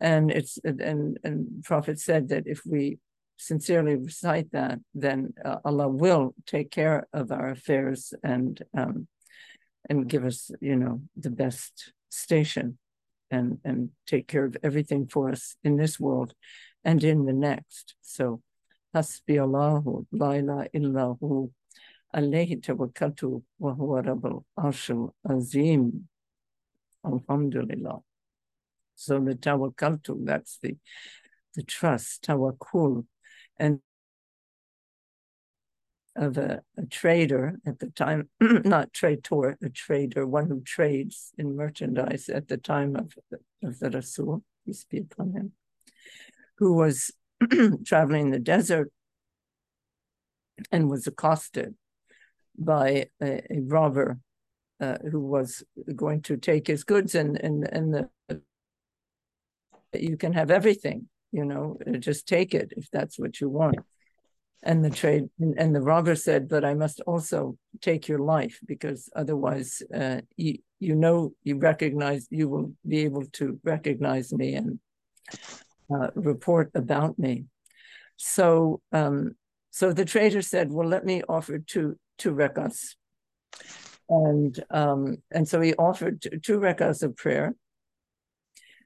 And 0.00 0.30
it's 0.30 0.58
and 0.64 1.18
and 1.24 1.64
Prophet 1.64 1.98
said 1.98 2.28
that 2.28 2.46
if 2.46 2.60
we 2.66 2.98
sincerely 3.38 3.96
recite 3.96 4.52
that, 4.52 4.78
then 4.94 5.34
uh, 5.44 5.56
Allah 5.64 5.88
will 5.88 6.34
take 6.46 6.70
care 6.70 7.06
of 7.12 7.30
our 7.30 7.50
affairs 7.50 8.12
and 8.22 8.62
um, 8.76 9.08
and 9.88 10.08
give 10.08 10.24
us, 10.24 10.50
you 10.60 10.76
know, 10.76 11.00
the 11.16 11.30
best 11.30 11.92
station 12.10 12.78
and 13.30 13.58
and 13.64 13.90
take 14.06 14.28
care 14.28 14.44
of 14.44 14.56
everything 14.62 15.06
for 15.06 15.30
us 15.30 15.56
in 15.64 15.76
this 15.76 15.98
world 15.98 16.34
and 16.84 17.02
in 17.02 17.24
the 17.24 17.32
next. 17.32 17.94
So 18.00 18.42
Hasbi 18.94 19.40
Allahu 19.40 20.06
la 20.12 20.32
illahu 20.32 21.50
alayhi 22.14 22.60
tawakkaltu 22.62 23.42
wa 23.58 23.74
huwa 23.74 24.04
rabbul 24.04 24.44
arshil 24.58 25.10
azim. 25.28 26.08
Alhamdulillah. 27.04 27.98
So 28.94 29.20
the 29.20 29.34
tawakkaltu, 29.34 30.24
that's 30.24 30.58
the 30.62 30.76
the 31.54 31.62
trust, 31.62 32.24
tawakkul. 32.24 33.06
And 33.58 33.80
of 36.16 36.38
a, 36.38 36.62
a, 36.78 36.86
trader 36.86 37.58
at 37.66 37.78
the 37.78 37.88
time, 37.88 38.28
not 38.40 38.92
traitor, 38.92 39.56
a 39.62 39.68
trader, 39.68 40.26
one 40.26 40.48
who 40.48 40.60
trades 40.62 41.32
in 41.38 41.56
merchandise 41.56 42.28
at 42.28 42.48
the 42.48 42.56
time 42.56 42.96
of, 42.96 43.12
of 43.62 43.78
the 43.78 43.90
Rasul, 43.90 44.42
peace 44.64 44.84
be 44.84 44.98
upon 44.98 45.32
him, 45.32 45.52
who 46.58 46.74
was 46.74 47.10
traveling 47.84 48.30
the 48.30 48.38
desert 48.38 48.90
and 50.72 50.90
was 50.90 51.06
accosted 51.06 51.74
by 52.58 53.06
a, 53.22 53.42
a 53.50 53.60
robber 53.60 54.18
uh, 54.80 54.98
who 55.10 55.20
was 55.20 55.62
going 55.94 56.22
to 56.22 56.36
take 56.36 56.66
his 56.66 56.84
goods 56.84 57.14
and 57.14 57.38
and 57.42 57.68
and 57.72 57.94
the 57.94 58.40
you 59.92 60.16
can 60.16 60.32
have 60.32 60.50
everything 60.50 61.08
you 61.32 61.44
know 61.44 61.78
just 61.98 62.28
take 62.28 62.54
it 62.54 62.72
if 62.76 62.90
that's 62.90 63.18
what 63.18 63.40
you 63.40 63.48
want 63.48 63.78
and 64.62 64.84
the 64.84 64.90
trade 64.90 65.28
and 65.38 65.74
the 65.74 65.80
robber 65.80 66.14
said 66.14 66.48
but 66.48 66.64
i 66.64 66.74
must 66.74 67.00
also 67.02 67.56
take 67.80 68.08
your 68.08 68.18
life 68.18 68.58
because 68.66 69.08
otherwise 69.14 69.82
uh, 69.94 70.20
you 70.36 70.58
you 70.78 70.94
know 70.94 71.32
you 71.44 71.58
recognize 71.58 72.26
you 72.30 72.48
will 72.48 72.72
be 72.86 73.00
able 73.00 73.24
to 73.32 73.58
recognize 73.64 74.32
me 74.32 74.54
and 74.54 74.78
uh, 75.92 76.08
report 76.14 76.70
about 76.74 77.18
me. 77.18 77.44
So 78.16 78.80
um, 78.92 79.36
so 79.70 79.92
the 79.92 80.04
trader 80.04 80.42
said 80.42 80.72
well 80.72 80.88
let 80.88 81.04
me 81.04 81.22
offer 81.28 81.58
two 81.58 81.98
two 82.18 82.32
rekas 82.32 82.94
and 84.08 84.62
um, 84.70 85.18
and 85.30 85.48
so 85.48 85.60
he 85.60 85.74
offered 85.74 86.22
two 86.42 86.58
rekas 86.58 87.02
of 87.02 87.16
prayer. 87.16 87.54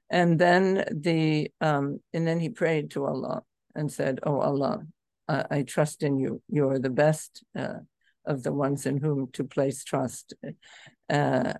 And 0.09 0.37
then 0.37 0.83
the 0.91 1.51
um, 1.61 2.01
and 2.13 2.27
then 2.27 2.39
he 2.39 2.49
prayed 2.49 2.91
to 2.91 3.05
allah 3.05 3.43
and 3.75 3.91
said 3.91 4.19
oh 4.23 4.39
allah 4.39 4.81
uh, 5.27 5.43
I 5.49 5.63
trust 5.63 6.03
in 6.03 6.19
you. 6.19 6.41
You 6.49 6.69
are 6.69 6.79
the 6.79 6.89
best 6.89 7.43
uh, 7.57 7.79
of 8.25 8.43
the 8.43 8.51
ones 8.53 8.85
in 8.85 8.97
whom 8.97 9.29
to 9.33 9.43
place 9.43 9.83
trust. 9.83 10.33
Uh, 11.09 11.53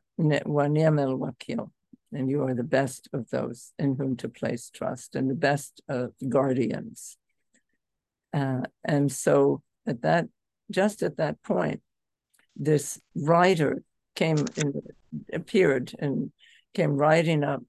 and 2.13 2.30
you 2.30 2.44
are 2.44 2.53
the 2.53 2.63
best 2.63 3.10
of 3.13 3.30
those 3.30 3.72
in 3.80 3.96
whom 3.96 4.18
to 4.18 4.30
place 4.30 4.70
trust 4.70 5.15
and 5.15 5.30
the 5.30 5.36
best 5.36 5.82
of 5.88 6.12
guardians. 6.27 7.18
Uh, 8.34 8.62
and 8.84 9.12
so 9.12 9.62
at 9.88 10.01
that, 10.01 10.27
just 10.70 11.03
at 11.03 11.18
that 11.18 11.41
point, 11.44 11.82
this 12.56 13.00
rider 13.15 13.84
came 14.15 14.46
in, 14.58 14.82
appeared 15.34 15.94
and 16.00 16.32
came 16.74 16.96
riding 16.96 17.44
up 17.44 17.62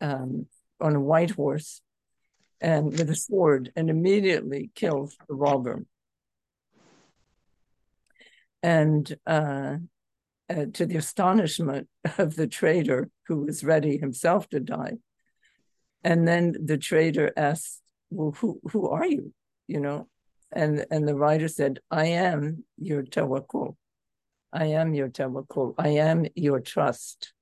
um, 0.00 0.46
on 0.80 0.94
a 0.96 1.00
white 1.00 1.30
horse 1.30 1.80
and 2.60 2.86
with 2.86 3.10
a 3.10 3.14
sword 3.14 3.72
and 3.76 3.90
immediately 3.90 4.70
kills 4.74 5.16
the 5.28 5.34
robber. 5.34 5.84
And 8.62 9.16
uh, 9.26 9.76
uh, 10.50 10.66
to 10.72 10.86
the 10.86 10.96
astonishment 10.96 11.88
of 12.18 12.36
the 12.36 12.46
trader, 12.46 13.10
who 13.26 13.44
was 13.44 13.62
ready 13.62 13.98
himself 13.98 14.48
to 14.48 14.60
die. 14.60 14.94
And 16.02 16.26
then 16.26 16.54
the 16.64 16.78
trader 16.78 17.32
asked, 17.36 17.82
"Well, 18.10 18.32
who 18.32 18.60
who 18.70 18.88
are 18.88 19.06
you?" 19.06 19.32
You 19.66 19.80
know, 19.80 20.08
and 20.50 20.86
and 20.90 21.06
the 21.06 21.14
rider 21.14 21.48
said, 21.48 21.80
"I 21.90 22.06
am 22.06 22.64
your 22.78 23.02
tawakkul. 23.02 23.76
I 24.52 24.66
am 24.66 24.94
your 24.94 25.08
tawakkul. 25.08 25.74
I 25.78 25.88
am 25.88 26.26
your 26.34 26.60
trust." 26.60 27.32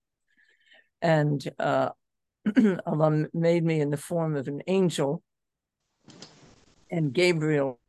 And 1.00 1.46
uh, 1.58 1.90
Allah 2.86 3.26
made 3.32 3.64
me 3.64 3.80
in 3.80 3.90
the 3.90 3.96
form 3.96 4.36
of 4.36 4.48
an 4.48 4.62
angel, 4.66 5.22
and 6.90 7.12
Gabriel 7.12 7.80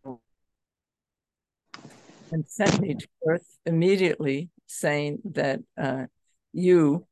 and 2.31 2.45
sent 2.47 2.79
me 2.79 2.95
to 2.95 3.07
earth 3.27 3.57
immediately, 3.65 4.49
saying 4.65 5.19
that 5.23 5.61
uh, 5.77 6.05
you, 6.53 7.05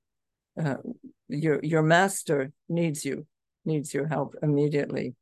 uh, 0.61 0.77
your 1.27 1.59
your 1.63 1.81
master 1.81 2.51
needs 2.67 3.05
you, 3.05 3.25
needs 3.63 3.93
your 3.93 4.07
help 4.07 4.35
immediately, 4.41 5.15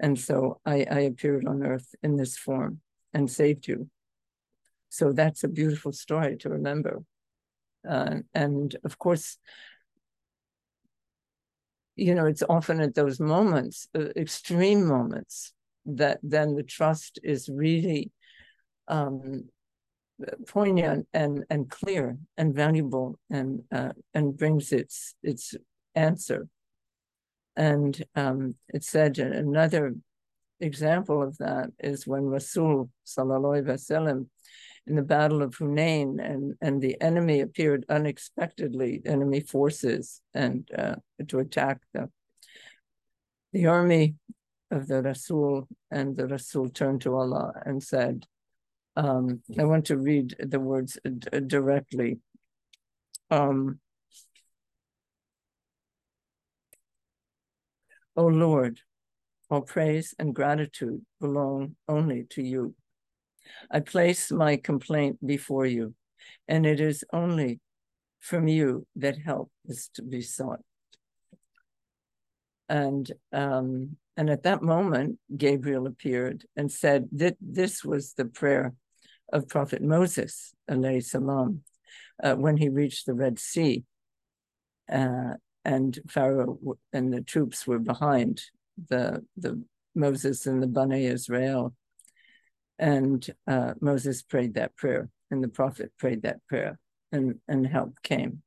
and 0.00 0.18
so 0.18 0.60
I, 0.64 0.86
I 0.90 1.00
appeared 1.00 1.46
on 1.46 1.62
earth 1.62 1.94
in 2.02 2.16
this 2.16 2.36
form 2.36 2.80
and 3.12 3.30
saved 3.30 3.68
you. 3.68 3.88
So 4.88 5.12
that's 5.12 5.44
a 5.44 5.48
beautiful 5.48 5.92
story 5.92 6.36
to 6.38 6.48
remember, 6.48 7.02
uh, 7.88 8.16
and 8.32 8.74
of 8.84 8.98
course, 8.98 9.38
you 11.96 12.14
know, 12.14 12.26
it's 12.26 12.42
often 12.48 12.80
at 12.80 12.94
those 12.94 13.20
moments, 13.20 13.88
uh, 13.94 14.08
extreme 14.16 14.86
moments, 14.86 15.52
that 15.86 16.18
then 16.22 16.54
the 16.54 16.62
trust 16.62 17.18
is 17.22 17.48
really 17.48 18.10
um, 18.88 19.44
poignant 20.46 21.06
and 21.12 21.44
and 21.50 21.70
clear 21.70 22.16
and 22.36 22.54
valuable 22.54 23.18
and 23.30 23.62
uh, 23.72 23.92
and 24.12 24.36
brings 24.36 24.72
its 24.72 25.14
its 25.22 25.54
answer. 25.94 26.48
And 27.56 28.02
um, 28.16 28.56
it 28.68 28.82
said 28.82 29.18
another 29.18 29.94
example 30.60 31.22
of 31.22 31.36
that 31.38 31.70
is 31.78 32.06
when 32.06 32.24
Rasul 32.24 32.90
sallallahu 33.06 33.62
alaihi 33.62 33.66
wasallam 33.66 34.26
in 34.86 34.96
the 34.96 35.02
Battle 35.02 35.42
of 35.42 35.56
Hunain, 35.56 36.22
and, 36.22 36.54
and 36.60 36.80
the 36.80 37.00
enemy 37.00 37.40
appeared 37.40 37.86
unexpectedly, 37.88 39.00
enemy 39.06 39.40
forces, 39.40 40.20
and 40.34 40.68
uh, 40.76 40.96
to 41.28 41.38
attack 41.38 41.80
the, 41.94 42.10
the 43.52 43.66
army 43.66 44.16
of 44.70 44.86
the 44.86 45.02
Rasul, 45.02 45.68
and 45.90 46.16
the 46.16 46.26
Rasul 46.26 46.68
turned 46.68 47.00
to 47.02 47.16
Allah 47.16 47.52
and 47.64 47.82
said, 47.82 48.26
um, 48.96 49.42
I 49.58 49.64
want 49.64 49.86
to 49.86 49.96
read 49.96 50.36
the 50.38 50.60
words 50.60 50.98
directly. 51.46 52.18
Um, 53.30 53.80
O 58.16 58.26
Lord, 58.26 58.80
all 59.50 59.62
praise 59.62 60.14
and 60.18 60.34
gratitude 60.34 61.04
belong 61.20 61.74
only 61.88 62.24
to 62.30 62.42
you. 62.42 62.74
I 63.70 63.80
place 63.80 64.30
my 64.30 64.56
complaint 64.56 65.24
before 65.24 65.66
you, 65.66 65.94
and 66.48 66.66
it 66.66 66.80
is 66.80 67.04
only 67.12 67.60
from 68.20 68.48
you 68.48 68.86
that 68.96 69.18
help 69.18 69.50
is 69.66 69.90
to 69.94 70.02
be 70.02 70.22
sought. 70.22 70.60
And 72.68 73.10
um, 73.32 73.96
and 74.16 74.30
at 74.30 74.44
that 74.44 74.62
moment, 74.62 75.18
Gabriel 75.36 75.86
appeared 75.86 76.44
and 76.56 76.70
said 76.70 77.08
that 77.12 77.36
this 77.40 77.84
was 77.84 78.14
the 78.14 78.24
prayer 78.24 78.74
of 79.32 79.48
Prophet 79.48 79.82
Moses, 79.82 80.54
salam, 80.68 81.62
uh, 82.22 82.34
when 82.34 82.56
he 82.56 82.68
reached 82.68 83.06
the 83.06 83.14
Red 83.14 83.38
Sea. 83.38 83.84
Uh, 84.90 85.34
and 85.64 85.98
Pharaoh 86.08 86.58
and 86.92 87.12
the 87.12 87.22
troops 87.22 87.66
were 87.66 87.78
behind 87.78 88.42
the 88.88 89.24
the 89.36 89.62
Moses 89.94 90.46
and 90.46 90.62
the 90.62 90.66
Bani 90.66 91.06
Israel. 91.06 91.74
And 92.78 93.24
uh, 93.46 93.74
Moses 93.80 94.22
prayed 94.22 94.54
that 94.54 94.76
prayer, 94.76 95.08
and 95.30 95.42
the 95.42 95.48
prophet 95.48 95.92
prayed 95.98 96.22
that 96.22 96.44
prayer, 96.48 96.78
and, 97.12 97.36
and 97.46 97.66
help 97.66 97.94
came. 98.02 98.42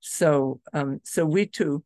So, 0.00 0.60
um, 0.72 1.00
so 1.04 1.24
we 1.24 1.46
too, 1.46 1.84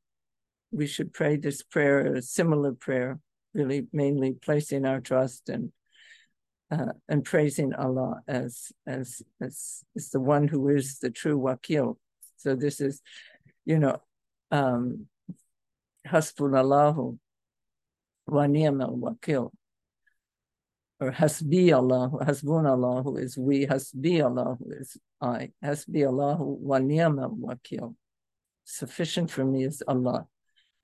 we 0.73 0.87
should 0.87 1.13
pray 1.13 1.37
this 1.37 1.63
prayer, 1.63 2.15
a 2.15 2.23
similar 2.23 2.73
prayer, 2.73 3.19
really 3.53 3.87
mainly 3.93 4.33
placing 4.33 4.87
our 4.87 5.01
trust 5.01 5.49
and 5.49 5.73
uh, 6.71 6.93
and 7.09 7.25
praising 7.25 7.75
Allah 7.75 8.23
as 8.27 8.73
as 8.87 9.23
as 9.41 9.85
as 9.95 10.11
the 10.11 10.21
one 10.21 10.49
who 10.49 10.69
is 10.69 10.99
the 10.99 11.11
true 11.11 11.39
wakil. 11.39 11.97
So 12.37 12.55
this 12.55 12.81
is, 12.81 13.03
you 13.65 13.79
know, 13.79 14.01
um, 14.51 15.07
Hasbunallahu 16.07 17.19
wa 18.27 18.47
ni'mal 18.47 18.97
wakil 18.97 19.53
or 21.05 21.13
hasbi 21.13 21.73
Allah, 21.73 22.11
hasbun 22.23 22.67
Allah, 22.67 23.03
who 23.03 23.17
is 23.17 23.37
we, 23.37 23.67
hasbi 23.67 24.25
Allah, 24.25 24.57
who 24.59 24.73
is 24.73 24.97
I, 25.21 25.51
hasbi 25.63 26.07
Allah, 26.07 26.37
wa 26.41 26.79
ni'mal 26.79 27.37
wakil. 27.37 27.95
Sufficient 28.65 29.31
for 29.31 29.45
me 29.45 29.65
is 29.65 29.83
Allah, 29.87 30.27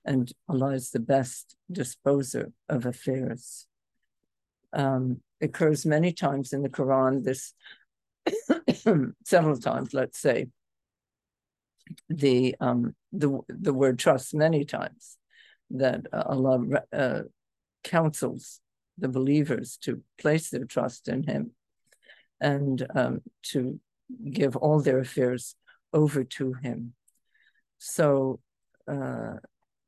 and 0.05 0.31
Allah 0.49 0.73
is 0.75 0.91
the 0.91 1.01
best 1.01 1.57
disposer 1.73 2.53
of 2.69 2.85
affairs. 2.85 3.67
Um, 4.73 5.21
occurs 5.41 5.87
many 5.87 6.13
times 6.13 6.53
in 6.53 6.63
the 6.63 6.69
Quran, 6.69 7.25
this 7.25 7.55
several 9.25 9.57
times, 9.57 9.95
let's 9.95 10.19
say, 10.19 10.49
the 12.09 12.55
um, 12.61 12.95
the 13.13 13.41
the 13.49 13.73
word 13.73 13.99
trust 13.99 14.35
many 14.35 14.65
times 14.65 15.17
that 15.71 16.07
Allah 16.13 16.61
uh, 16.93 17.23
counsels 17.83 18.61
the 19.01 19.09
believers 19.09 19.79
to 19.83 20.03
place 20.19 20.51
their 20.51 20.65
trust 20.65 21.09
in 21.09 21.25
Him 21.25 21.53
and 22.41 22.87
um, 22.95 23.23
to 23.43 23.81
give 24.31 24.57
all 24.57 24.81
their 24.81 24.99
affairs 24.99 25.55
over 25.93 26.25
to 26.25 26.55
Him. 26.55 26.95
So 27.79 28.41
uh, 28.91 29.35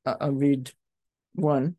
I'll 0.04 0.33
read 0.33 0.73
one. 1.35 1.76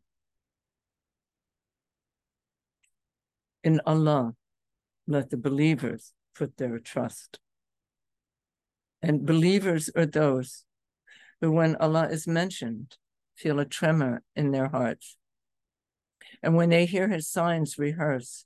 In 3.62 3.80
Allah, 3.86 4.34
let 5.06 5.30
the 5.30 5.36
believers 5.36 6.12
put 6.34 6.56
their 6.56 6.78
trust. 6.78 7.38
And 9.02 9.26
believers 9.26 9.90
are 9.96 10.06
those 10.06 10.64
who, 11.40 11.52
when 11.52 11.76
Allah 11.76 12.08
is 12.08 12.26
mentioned, 12.26 12.96
feel 13.36 13.58
a 13.58 13.64
tremor 13.64 14.22
in 14.36 14.50
their 14.50 14.68
hearts 14.68 15.16
and 16.44 16.54
when 16.54 16.68
they 16.68 16.84
hear 16.84 17.08
his 17.08 17.26
signs 17.26 17.78
rehearse, 17.78 18.44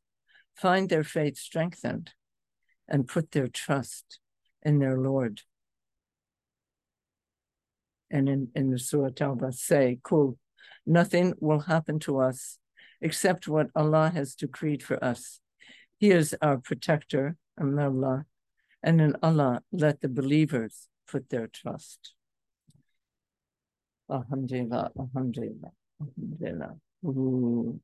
find 0.54 0.88
their 0.88 1.02
faith 1.02 1.36
strengthened 1.36 2.12
and 2.86 3.08
put 3.08 3.32
their 3.32 3.48
trust 3.48 4.20
in 4.62 4.78
their 4.78 4.96
Lord. 4.96 5.42
And 8.08 8.28
in, 8.28 8.48
in 8.54 8.70
the 8.70 8.78
Surah 8.78 9.08
Tawbah 9.10 9.52
say, 9.52 9.98
Qul, 10.04 10.36
nothing 10.86 11.34
will 11.40 11.58
happen 11.58 11.98
to 12.00 12.20
us 12.20 12.58
except 13.00 13.48
what 13.48 13.66
Allah 13.74 14.12
has 14.14 14.36
decreed 14.36 14.80
for 14.80 15.02
us. 15.04 15.40
He 15.98 16.12
is 16.12 16.36
our 16.40 16.58
protector, 16.58 17.36
Allah, 17.60 18.26
and 18.80 19.00
in 19.00 19.16
Allah 19.24 19.62
let 19.72 20.02
the 20.02 20.08
believers 20.08 20.86
put 21.10 21.30
their 21.30 21.48
trust. 21.48 22.14
Alhamdulillah, 24.08 24.92
Alhamdulillah, 24.96 25.72
Alhamdulillah. 26.00 26.76
Ooh. 27.04 27.80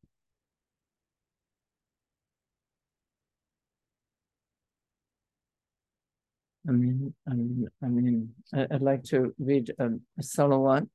I 6.67 6.73
mean, 6.73 7.15
I 7.29 7.35
mean, 7.35 7.69
I 7.83 7.87
mean, 7.87 8.35
I'd 8.55 8.81
like 8.81 9.03
to 9.05 9.35
read 9.39 9.71
a, 9.79 9.87
a 9.87 10.23
salawat 10.23 10.89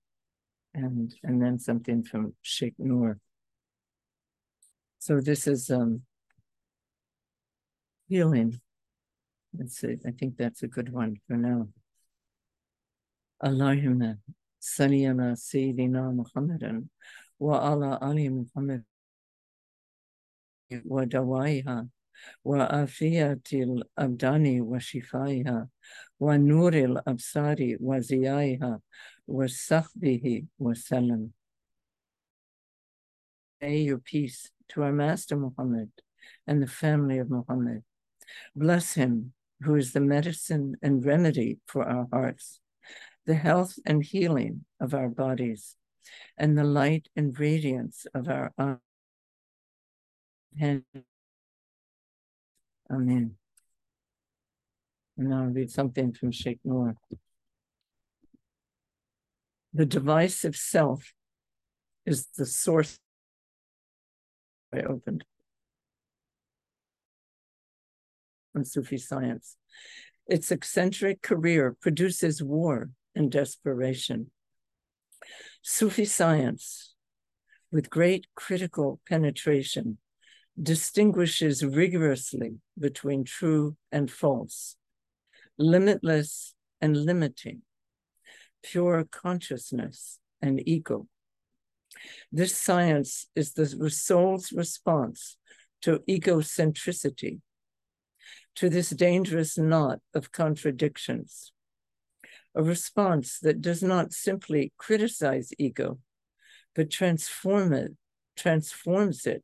and 0.74 1.14
and 1.24 1.42
then 1.42 1.60
something 1.60 2.04
from 2.04 2.34
Sheikh 2.42 2.74
Noor. 2.80 3.20
So 5.00 5.22
this 5.22 5.48
is 5.48 5.70
um 5.70 6.02
healing. 8.08 8.60
Let's 9.58 9.78
see, 9.80 9.98
I 10.06 10.12
think 10.12 10.38
that's 10.38 10.64
a 10.64 10.68
good 10.68 10.92
one 10.92 11.18
for 11.28 11.38
now. 11.38 11.70
Allahumma 13.44 14.18
salli 14.60 15.04
ala 15.10 15.34
Sayyidina 15.36 16.14
Muhammadan 16.14 16.90
وعلى 17.41 18.01
آل 18.03 18.33
محمد 18.33 18.85
ودوائها 20.85 21.89
وعافية 22.45 23.43
الأبدان 23.53 24.61
وشفائها 24.61 25.69
ونور 26.21 26.75
الأبصار 26.75 27.77
وزيائها 27.81 28.81
وصحبه 29.27 30.47
وسلم. 30.59 31.31
May 33.61 33.79
your 33.79 33.99
peace 33.99 34.51
to 34.69 34.83
our 34.83 34.93
Master 34.93 35.37
Muhammad 35.37 35.91
and 36.47 36.63
the 36.63 36.67
family 36.67 37.19
of 37.19 37.31
Muhammad. 37.31 37.83
Bless 38.55 38.95
him 38.95 39.33
who 39.63 39.75
is 39.77 39.93
the 39.93 40.01
medicine 40.01 40.77
and 40.83 41.05
remedy 41.05 41.59
for 41.67 41.85
our 41.85 42.07
hearts, 42.13 42.61
the 43.27 43.35
health 43.35 43.79
and 43.87 44.05
healing 44.05 44.65
of 44.81 44.93
our 44.95 45.09
bodies, 45.09 45.77
and 46.38 46.58
the 46.58 46.64
light 46.64 47.08
and 47.16 47.38
radiance 47.40 48.06
of 48.14 48.28
our 48.28 48.52
Amen. 50.62 50.84
Amen. 52.92 53.36
And 55.18 55.30
now 55.30 55.44
I'll 55.44 55.50
read 55.50 55.70
something 55.70 56.14
from 56.14 56.32
Sheikh 56.32 56.60
Noor. 56.64 56.96
The 59.74 59.86
device 59.86 60.44
of 60.44 60.56
self 60.56 61.14
is 62.06 62.28
the 62.38 62.46
source. 62.46 63.00
I 64.74 64.82
opened 64.82 65.24
on 68.56 68.66
Sufi 68.66 68.98
science. 68.98 69.58
Its 70.28 70.52
eccentric 70.52 71.22
career 71.22 71.76
produces 71.80 72.42
war 72.42 72.90
and 73.16 73.32
desperation. 73.32 74.32
Sufi 75.62 76.06
science, 76.06 76.94
with 77.72 77.90
great 77.90 78.28
critical 78.36 79.00
penetration, 79.08 79.98
distinguishes 80.62 81.64
rigorously 81.64 82.56
between 82.78 83.24
true 83.24 83.76
and 83.92 84.10
false, 84.10 84.76
limitless 85.58 86.54
and 86.82 86.98
limiting, 86.98 87.62
pure 88.64 89.04
consciousness 89.04 90.20
and 90.42 90.62
ego. 90.68 91.08
This 92.32 92.56
science 92.56 93.28
is 93.36 93.54
the 93.54 93.90
soul's 93.90 94.52
response 94.52 95.38
to 95.82 96.00
egocentricity, 96.10 97.40
to 98.56 98.70
this 98.70 98.90
dangerous 98.90 99.58
knot 99.58 100.00
of 100.14 100.32
contradictions 100.32 101.54
a 102.56 102.64
response 102.64 103.40
that 103.40 103.62
does 103.62 103.84
not 103.84 104.14
simply 104.14 104.74
criticize 104.78 105.52
ego, 105.58 106.00
but 106.76 106.90
transform 106.90 107.74
it, 107.74 107.92
transforms 108.36 109.26
it 109.26 109.44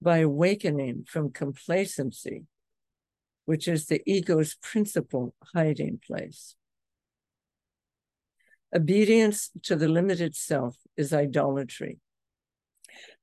by 0.00 0.18
awakening 0.18 1.04
from 1.06 1.32
complacency 1.32 2.44
which 3.44 3.68
is 3.68 3.86
the 3.86 4.02
ego's 4.06 4.54
principal 4.54 5.34
hiding 5.54 6.00
place. 6.06 6.56
Obedience 8.74 9.50
to 9.62 9.76
the 9.76 9.88
limited 9.88 10.34
self 10.34 10.76
is 10.96 11.12
idolatry. 11.12 11.98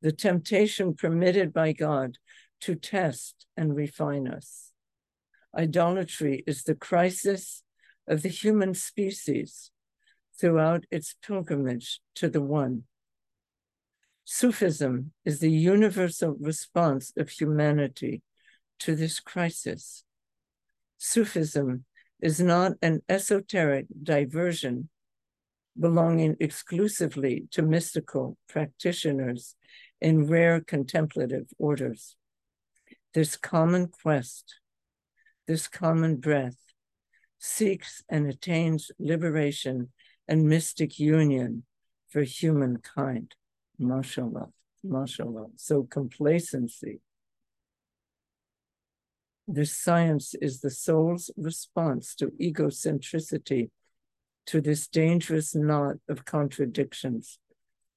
The 0.02 0.12
temptation 0.12 0.94
permitted 0.94 1.54
by 1.54 1.74
God 1.74 2.18
to 2.62 2.76
test 2.76 3.48
and 3.58 3.76
refine 3.76 4.28
us. 4.28 4.72
Idolatry 5.58 6.44
is 6.48 6.64
the 6.64 6.76
crisis 6.76 7.64
of 8.08 8.22
the 8.22 8.30
human 8.30 8.74
species 8.74 9.72
throughout 10.40 10.86
its 10.92 11.16
pilgrimage 11.26 12.00
to 12.16 12.30
the 12.30 12.42
One. 12.42 12.84
Sufism 14.26 15.12
is 15.26 15.40
the 15.40 15.52
universal 15.52 16.36
response 16.40 17.12
of 17.18 17.30
humanity 17.30 18.22
to 18.80 18.96
this 18.96 19.20
crisis. 19.20 20.04
Sufism 20.98 21.86
is 22.22 22.40
not 22.40 22.74
an 22.82 23.02
esoteric 23.10 23.88
diversion 24.04 24.90
belonging 25.80 26.36
exclusively 26.40 27.48
to 27.52 27.62
mystical 27.62 28.38
practitioners 28.48 29.56
in 30.00 30.28
rare 30.28 30.60
contemplative 30.60 31.48
orders. 31.58 32.16
This 33.14 33.36
common 33.36 33.88
quest, 33.88 34.56
this 35.48 35.68
common 35.68 36.18
breath, 36.18 36.58
seeks 37.42 38.04
and 38.08 38.28
attains 38.28 38.92
liberation 39.00 39.92
and 40.28 40.48
mystic 40.48 41.00
union 41.00 41.64
for 42.08 42.22
humankind. 42.22 43.34
Mashallah, 43.80 44.50
mashallah. 44.84 45.48
So 45.56 45.84
complacency. 45.84 47.02
This 49.48 49.76
science 49.76 50.36
is 50.40 50.62
the 50.62 50.70
soul's 50.70 51.32
response 51.36 52.14
to 52.16 52.28
egocentricity, 52.40 53.72
to 54.46 54.62
this 54.62 54.88
dangerous 54.88 55.56
knot 55.56 55.96
of 56.08 56.26
contradictions, 56.26 57.40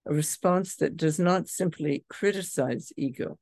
a 0.06 0.14
response 0.14 0.74
that 0.76 0.96
does 0.96 1.18
not 1.18 1.48
simply 1.48 2.04
criticize 2.08 2.92
ego, 2.96 3.38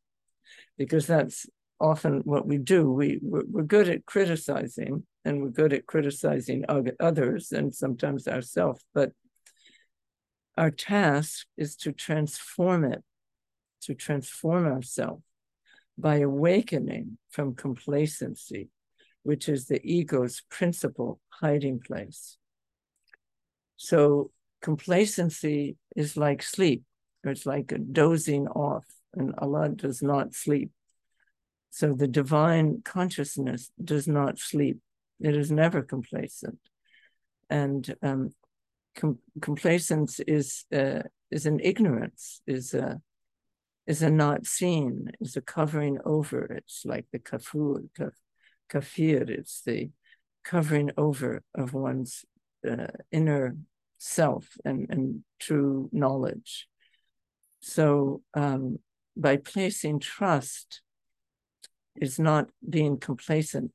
because 0.76 1.06
that's 1.06 1.46
often 1.82 2.20
what 2.24 2.46
we 2.46 2.58
do. 2.58 2.90
We, 2.90 3.18
we're, 3.20 3.64
good 3.64 3.88
at 3.88 4.06
criticizing, 4.06 5.04
and 5.24 5.42
we're 5.42 5.48
good 5.50 5.72
at 5.72 5.86
criticizing 5.86 6.64
others 7.00 7.52
and 7.52 7.74
sometimes 7.74 8.28
ourselves, 8.28 8.84
but 8.94 9.12
our 10.56 10.70
task 10.70 11.46
is 11.56 11.76
to 11.76 11.92
transform 11.92 12.84
it, 12.84 13.02
to 13.82 13.94
transform 13.94 14.66
ourselves 14.66 15.22
by 15.98 16.18
awakening 16.18 17.18
from 17.30 17.54
complacency, 17.54 18.68
which 19.22 19.48
is 19.48 19.66
the 19.66 19.80
ego's 19.84 20.42
principal 20.50 21.20
hiding 21.28 21.80
place. 21.80 22.36
So 23.76 24.30
complacency 24.60 25.76
is 25.96 26.16
like 26.16 26.42
sleep, 26.42 26.84
it's 27.24 27.46
like 27.46 27.72
a 27.72 27.78
dozing 27.78 28.46
off, 28.48 28.86
and 29.14 29.34
Allah 29.38 29.70
does 29.70 30.02
not 30.02 30.34
sleep. 30.34 30.70
So 31.74 31.94
the 31.94 32.06
divine 32.06 32.82
consciousness 32.84 33.70
does 33.82 34.06
not 34.06 34.38
sleep. 34.38 34.80
It 35.20 35.34
is 35.34 35.50
never 35.50 35.80
complacent. 35.80 36.58
And 37.48 37.96
um, 38.02 38.34
com- 38.94 39.20
complacence 39.40 40.20
is 40.20 40.66
uh, 40.70 41.04
is 41.30 41.46
an 41.46 41.60
ignorance, 41.60 42.42
is 42.46 42.74
a 42.74 43.00
is 43.86 44.02
a 44.02 44.10
not 44.10 44.46
seen, 44.46 45.12
is 45.18 45.34
a 45.36 45.40
covering 45.40 45.98
over. 46.04 46.44
It's 46.44 46.82
like 46.84 47.06
the 47.10 47.18
kafur, 47.18 47.88
kaf, 47.96 48.12
kafir. 48.68 49.24
It's 49.30 49.62
the 49.62 49.90
covering 50.44 50.90
over 50.98 51.42
of 51.54 51.72
one's 51.72 52.26
uh, 52.70 52.88
inner 53.10 53.56
self 53.96 54.46
and, 54.62 54.88
and 54.90 55.24
true 55.40 55.88
knowledge. 55.90 56.68
So 57.60 58.20
um, 58.34 58.78
by 59.16 59.38
placing 59.38 60.00
trust 60.00 60.81
is 61.96 62.18
not 62.18 62.48
being 62.68 62.98
complacent. 62.98 63.72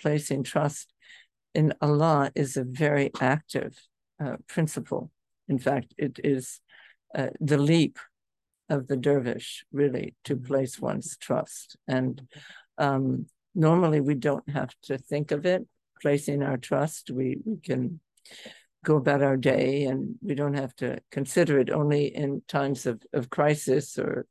Placing 0.00 0.42
trust 0.42 0.92
in 1.54 1.72
Allah 1.80 2.30
is 2.34 2.56
a 2.56 2.64
very 2.64 3.10
active 3.20 3.78
uh, 4.22 4.36
principle. 4.46 5.10
In 5.48 5.58
fact, 5.58 5.94
it 5.96 6.18
is 6.22 6.60
uh, 7.14 7.28
the 7.40 7.58
leap 7.58 7.98
of 8.68 8.88
the 8.88 8.96
dervish, 8.96 9.64
really, 9.72 10.14
to 10.24 10.36
place 10.36 10.78
one's 10.80 11.16
trust. 11.16 11.76
And 11.86 12.26
um, 12.78 13.26
normally 13.54 14.00
we 14.00 14.14
don't 14.14 14.48
have 14.50 14.70
to 14.84 14.98
think 14.98 15.30
of 15.30 15.46
it, 15.46 15.66
placing 16.02 16.42
our 16.42 16.56
trust. 16.56 17.10
We, 17.10 17.38
we 17.44 17.56
can 17.58 18.00
go 18.84 18.96
about 18.96 19.22
our 19.22 19.36
day 19.36 19.84
and 19.84 20.16
we 20.22 20.34
don't 20.34 20.54
have 20.54 20.74
to 20.76 21.00
consider 21.10 21.58
it 21.58 21.70
only 21.70 22.14
in 22.14 22.42
times 22.48 22.86
of, 22.86 23.02
of 23.12 23.30
crisis 23.30 23.98
or 23.98 24.26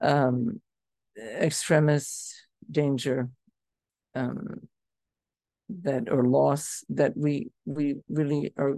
um, 0.00 0.60
extremis 1.16 2.34
danger. 2.70 3.28
Um, 4.14 4.68
that 5.82 6.10
or 6.10 6.24
loss 6.24 6.84
that 6.88 7.16
we 7.16 7.50
we 7.64 7.96
really 8.08 8.52
are 8.56 8.76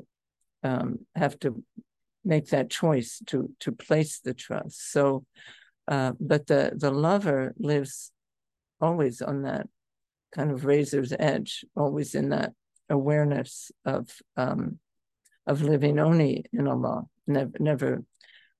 um, 0.62 1.00
have 1.14 1.38
to 1.40 1.62
make 2.24 2.48
that 2.48 2.70
choice 2.70 3.20
to 3.26 3.50
to 3.60 3.72
place 3.72 4.20
the 4.20 4.34
trust. 4.34 4.92
So, 4.92 5.24
uh, 5.88 6.12
but 6.20 6.46
the 6.46 6.72
the 6.76 6.90
lover 6.90 7.54
lives 7.58 8.12
always 8.80 9.22
on 9.22 9.42
that 9.42 9.68
kind 10.34 10.50
of 10.50 10.64
razor's 10.64 11.12
edge, 11.18 11.64
always 11.76 12.14
in 12.14 12.30
that 12.30 12.52
awareness 12.88 13.70
of 13.84 14.10
um, 14.36 14.78
of 15.46 15.62
living 15.62 15.98
only 15.98 16.44
in 16.52 16.68
Allah, 16.68 17.04
never 17.26 17.52
never 17.58 18.04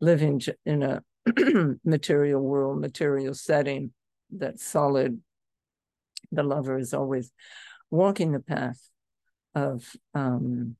living 0.01 0.41
in 0.67 0.83
a 0.83 1.03
material 1.85 2.41
world, 2.41 2.81
material 2.81 3.35
setting 3.35 3.93
that's 4.31 4.65
solid. 4.65 5.21
The 6.31 6.43
lover 6.43 6.79
is 6.79 6.95
always 6.95 7.31
walking 7.91 8.33
the 8.33 8.41
path 8.41 8.81
of 9.55 9.85
um, 10.15 10.77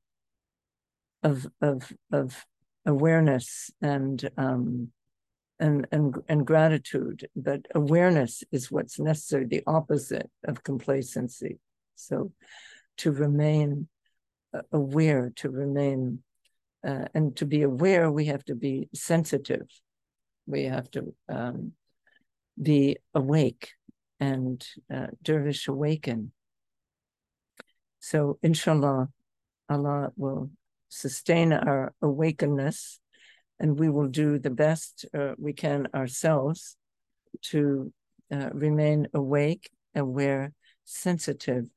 of 1.21 1.47
of 1.61 1.91
of 2.11 2.45
awareness 2.85 3.71
and 3.81 4.29
um, 4.37 4.91
and 5.59 5.87
and 5.91 6.15
and 6.27 6.45
gratitude. 6.45 7.27
But 7.35 7.67
awareness 7.73 8.43
is 8.51 8.71
what's 8.71 8.99
necessary, 8.99 9.45
the 9.45 9.63
opposite 9.67 10.29
of 10.45 10.63
complacency. 10.63 11.59
So, 11.95 12.31
to 12.97 13.11
remain 13.11 13.87
uh, 14.53 14.61
aware, 14.71 15.31
to 15.37 15.49
remain 15.49 16.23
uh, 16.85 17.05
and 17.13 17.35
to 17.37 17.45
be 17.45 17.61
aware, 17.61 18.11
we 18.11 18.25
have 18.25 18.43
to 18.45 18.55
be 18.55 18.89
sensitive. 18.93 19.67
We 20.45 20.63
have 20.63 20.89
to 20.91 21.13
um, 21.29 21.73
be 22.61 22.97
awake 23.13 23.71
and 24.19 24.65
uh, 24.93 25.07
dervish 25.21 25.67
awaken 25.67 26.31
so, 28.03 28.37
inshallah, 28.43 29.07
Allah 29.69 30.11
will 30.17 30.51
sustain 30.89 31.53
our 31.53 31.93
awakeness 32.01 32.99
and 33.61 33.79
we 33.79 33.89
will 33.89 34.09
do 34.09 34.39
the 34.39 34.49
best 34.49 35.05
uh, 35.17 35.35
we 35.37 35.53
can 35.53 35.87
ourselves 35.95 36.75
to 37.43 37.93
uh, 38.29 38.49
remain 38.51 39.07
awake, 39.13 39.71
aware, 39.95 40.51
sensitive, 40.83 41.67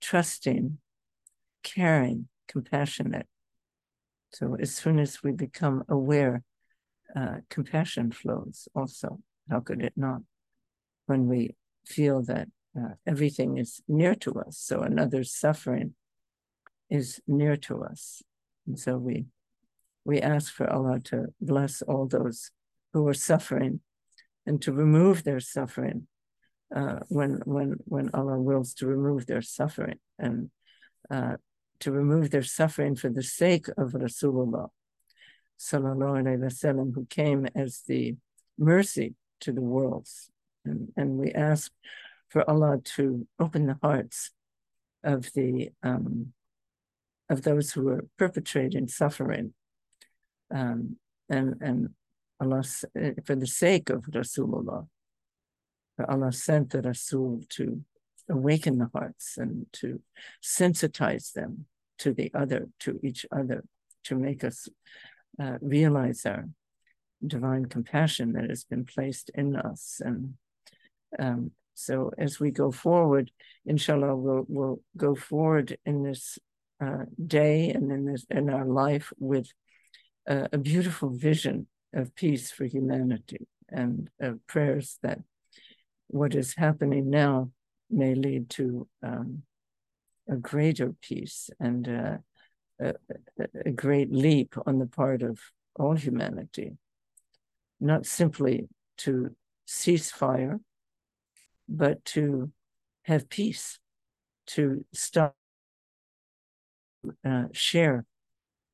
trusting, 0.00 0.78
caring, 1.62 2.26
compassionate. 2.48 3.28
So, 4.32 4.56
as 4.58 4.74
soon 4.74 4.98
as 4.98 5.22
we 5.22 5.30
become 5.30 5.84
aware, 5.88 6.42
uh, 7.14 7.36
compassion 7.50 8.12
flows 8.12 8.68
also. 8.74 9.20
How 9.50 9.60
could 9.60 9.82
it 9.82 9.92
not? 9.96 10.22
When 11.06 11.26
we 11.26 11.54
feel 11.84 12.22
that 12.24 12.48
uh, 12.76 12.94
everything 13.06 13.58
is 13.58 13.80
near 13.88 14.14
to 14.16 14.32
us. 14.34 14.58
So 14.58 14.80
another's 14.80 15.34
suffering 15.34 15.94
is 16.90 17.20
near 17.26 17.56
to 17.56 17.84
us. 17.84 18.22
And 18.66 18.78
so 18.78 18.98
we 18.98 19.26
we 20.04 20.20
ask 20.20 20.52
for 20.52 20.70
Allah 20.70 21.00
to 21.04 21.26
bless 21.40 21.82
all 21.82 22.06
those 22.06 22.50
who 22.92 23.06
are 23.08 23.14
suffering 23.14 23.80
and 24.46 24.62
to 24.62 24.72
remove 24.72 25.24
their 25.24 25.40
suffering 25.40 26.06
uh, 26.74 27.00
when 27.08 27.40
when 27.44 27.76
when 27.84 28.10
Allah 28.14 28.40
wills 28.40 28.74
to 28.74 28.86
remove 28.86 29.26
their 29.26 29.42
suffering 29.42 29.98
and 30.18 30.50
uh, 31.10 31.36
to 31.80 31.90
remove 31.92 32.30
their 32.30 32.42
suffering 32.42 32.96
for 32.96 33.10
the 33.10 33.22
sake 33.22 33.68
of 33.76 33.92
Rasulullah 33.92 34.68
sallallahu 35.58 36.94
who 36.94 37.06
came 37.06 37.46
as 37.54 37.82
the 37.86 38.16
mercy 38.58 39.14
to 39.40 39.52
the 39.52 39.62
worlds. 39.62 40.30
And, 40.64 40.92
and 40.96 41.18
we 41.18 41.32
ask 41.32 41.70
for 42.28 42.48
Allah 42.48 42.78
to 42.96 43.26
open 43.38 43.66
the 43.66 43.78
hearts 43.82 44.30
of 45.04 45.32
the 45.34 45.70
um, 45.82 46.32
of 47.28 47.42
those 47.42 47.72
who 47.72 47.88
are 47.88 48.04
perpetrating 48.18 48.88
suffering, 48.88 49.54
um, 50.52 50.96
and 51.28 51.54
and 51.60 51.90
Allah 52.40 52.62
for 53.24 53.34
the 53.36 53.46
sake 53.46 53.90
of 53.90 54.02
Rasulullah, 54.02 54.86
Allah 56.08 56.32
sent 56.32 56.70
the 56.70 56.82
Rasul 56.82 57.42
to 57.50 57.82
awaken 58.28 58.78
the 58.78 58.90
hearts 58.92 59.38
and 59.38 59.66
to 59.72 60.00
sensitize 60.42 61.32
them 61.32 61.66
to 61.98 62.12
the 62.12 62.30
other, 62.34 62.68
to 62.80 63.00
each 63.02 63.24
other, 63.30 63.64
to 64.04 64.14
make 64.14 64.44
us 64.44 64.68
uh, 65.40 65.58
realize 65.60 66.24
our 66.26 66.44
divine 67.26 67.66
compassion 67.66 68.32
that 68.32 68.48
has 68.48 68.64
been 68.64 68.84
placed 68.84 69.30
in 69.34 69.56
us. 69.56 70.00
And 70.04 70.34
um, 71.18 71.50
so 71.74 72.10
as 72.18 72.38
we 72.40 72.50
go 72.50 72.70
forward, 72.70 73.30
inshallah, 73.64 74.16
we'll, 74.16 74.44
we'll 74.48 74.80
go 74.96 75.14
forward 75.14 75.76
in 75.84 76.02
this 76.02 76.38
uh, 76.84 77.04
day 77.26 77.70
and 77.70 77.90
in 77.90 78.04
this 78.04 78.26
in 78.30 78.50
our 78.50 78.66
life 78.66 79.10
with 79.18 79.48
a 80.28 80.58
beautiful 80.58 81.10
vision 81.10 81.68
of 81.94 82.14
peace 82.14 82.50
for 82.50 82.64
humanity 82.64 83.46
and 83.68 84.10
of 84.20 84.44
prayers 84.46 84.98
that 85.02 85.20
what 86.08 86.34
is 86.34 86.54
happening 86.56 87.10
now 87.10 87.50
may 87.90 88.14
lead 88.14 88.50
to 88.50 88.86
um, 89.02 89.42
a 90.28 90.36
greater 90.36 90.94
peace 91.00 91.50
and 91.60 91.88
uh, 91.88 92.16
a, 92.80 93.70
great 93.74 94.12
leap 94.12 94.54
on 94.66 94.78
the 94.78 94.86
part 94.86 95.22
of 95.22 95.40
all 95.76 95.94
humanity, 95.94 96.76
not 97.80 98.06
simply 98.06 98.68
to 98.98 99.34
cease 99.66 100.10
fire, 100.10 100.60
but 101.68 102.04
to 102.04 102.50
have 103.04 103.28
peace, 103.28 103.78
to 104.46 104.84
stop, 104.92 105.34
uh, 107.24 107.44
share 107.52 108.04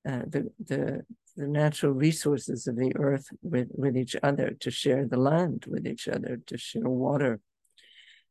uh, 0.09 0.23
the, 0.27 0.51
the, 0.59 1.03
the 1.37 1.47
natural 1.47 1.93
resources 1.93 2.67
of 2.67 2.77
the 2.77 2.93
earth 2.97 3.29
with, 3.43 3.69
with 3.73 3.97
each 3.97 4.17
other, 4.23 4.51
to 4.61 4.71
share 4.71 5.07
the 5.07 5.17
land 5.17 5.65
with 5.69 5.87
each 5.87 6.09
other, 6.09 6.38
to 6.47 6.59
share 6.59 6.88
water, 6.88 7.41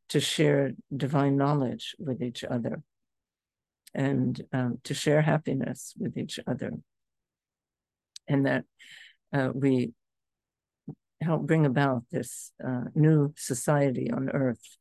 to 0.09 0.19
share 0.19 0.71
divine 0.95 1.37
knowledge 1.37 1.95
with 1.97 2.21
each 2.21 2.43
other, 2.43 2.83
and 3.93 4.41
um, 4.53 4.79
to 4.83 4.93
share 4.93 5.21
happiness 5.21 5.93
with 5.97 6.17
each 6.17 6.39
other. 6.47 6.71
And 8.27 8.45
that 8.45 8.63
uh, 9.33 9.49
we 9.53 9.93
help 11.21 11.43
bring 11.43 11.65
about 11.65 12.03
this 12.11 12.51
uh, 12.65 12.85
new 12.95 13.33
society 13.35 14.09
on 14.11 14.29
earth 14.29 14.77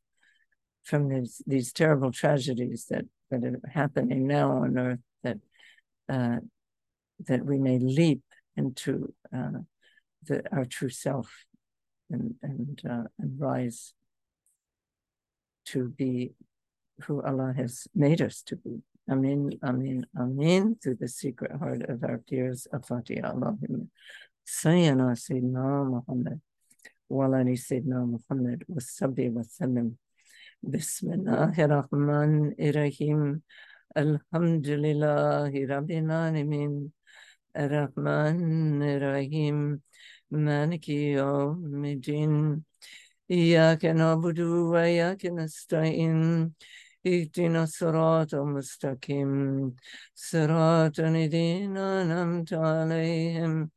from 0.83 1.09
these, 1.09 1.41
these 1.45 1.71
terrible 1.71 2.11
tragedies 2.11 2.85
that, 2.89 3.05
that 3.29 3.43
are 3.43 3.59
happening 3.71 4.27
now 4.27 4.51
on 4.51 4.77
earth 4.77 4.99
that 5.23 5.37
uh, 6.09 6.37
that 7.27 7.45
we 7.45 7.57
may 7.57 7.79
leap 7.79 8.21
into 8.57 9.13
uh, 9.35 9.59
the, 10.23 10.43
our 10.51 10.65
true 10.65 10.89
self 10.89 11.45
and 12.09 12.35
and 12.41 12.81
uh, 12.89 13.03
and 13.19 13.39
rise 13.39 13.93
to 15.65 15.89
be 15.89 16.31
who 17.03 17.21
Allah 17.21 17.53
has 17.55 17.87
made 17.95 18.21
us 18.21 18.41
to 18.43 18.55
be. 18.55 18.81
Amin, 19.08 19.50
Amin, 19.62 20.06
Amin, 20.18 20.76
through 20.82 20.96
the 20.96 21.08
secret 21.08 21.52
heart 21.52 21.82
of 21.88 22.02
our 22.02 22.18
peers 22.18 22.66
of 22.72 22.84
Fatiha. 22.84 23.32
Allahumma 23.32 23.88
Sayyidina 24.46 25.14
Sayyidina 25.14 25.90
Muhammad, 25.90 26.40
Walani 27.10 27.54
Sayyidina 27.54 28.06
Muhammad, 28.06 28.64
Wasabi 28.70 29.30
Wasallam. 29.32 29.96
Bismillahir 30.64 31.70
Rahman 31.70 32.54
Irahim. 32.58 33.42
Alhamdulillahi 33.96 35.68
Rabbil 35.68 36.10
Alamin. 36.10 36.92
الرحمن 37.56 38.82
الرحيم 38.82 39.80
مالك 40.30 40.88
يوم 40.88 41.84
الدين 41.84 42.62
إياك 43.30 43.84
نعبد 43.84 44.40
وإياك 44.40 45.26
نستعين 45.26 46.52
اهدنا 47.05 47.63
الصراط 47.63 48.33
المستقيم 48.33 49.75
صراط 50.15 50.99
الذين 50.99 51.77
أنعمت 51.77 52.53
عليهم 52.53 53.69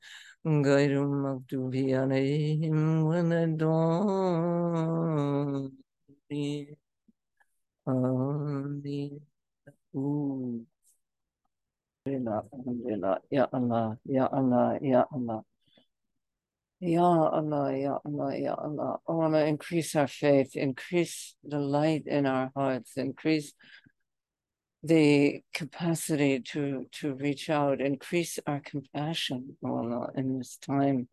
غير 0.46 1.02
المغضوب 1.02 1.74
عليهم 1.76 3.02
ولا 3.04 3.44
الضالين. 3.44 3.74
آمين. 7.88 9.20
Alhamdulillah, 12.06 13.16
Ya 13.32 13.48
Allah, 13.48 13.96
Ya 14.04 14.28
Allah, 14.28 14.76
Ya 14.84 15.08
Allah. 15.08 15.40
Ya 16.87 17.03
Allah, 17.03 17.75
Ya 17.75 17.99
Allah, 18.05 18.37
Ya 18.37 18.55
Allah. 18.55 18.99
Want 19.09 19.33
to 19.33 19.47
increase 19.47 19.97
our 19.97 20.07
faith, 20.07 20.55
increase 20.55 21.35
the 21.42 21.59
light 21.59 22.07
in 22.07 22.27
our 22.27 22.53
hearts, 22.55 22.99
increase 22.99 23.55
the 24.83 25.40
capacity 25.55 26.40
to, 26.40 26.85
to 26.92 27.14
reach 27.14 27.49
out, 27.49 27.81
increase 27.81 28.38
our 28.47 28.61
compassion, 28.61 29.57
oh 29.64 29.79
Allah, 29.79 30.11
in 30.14 30.37
this 30.37 30.59
time, 30.59 31.09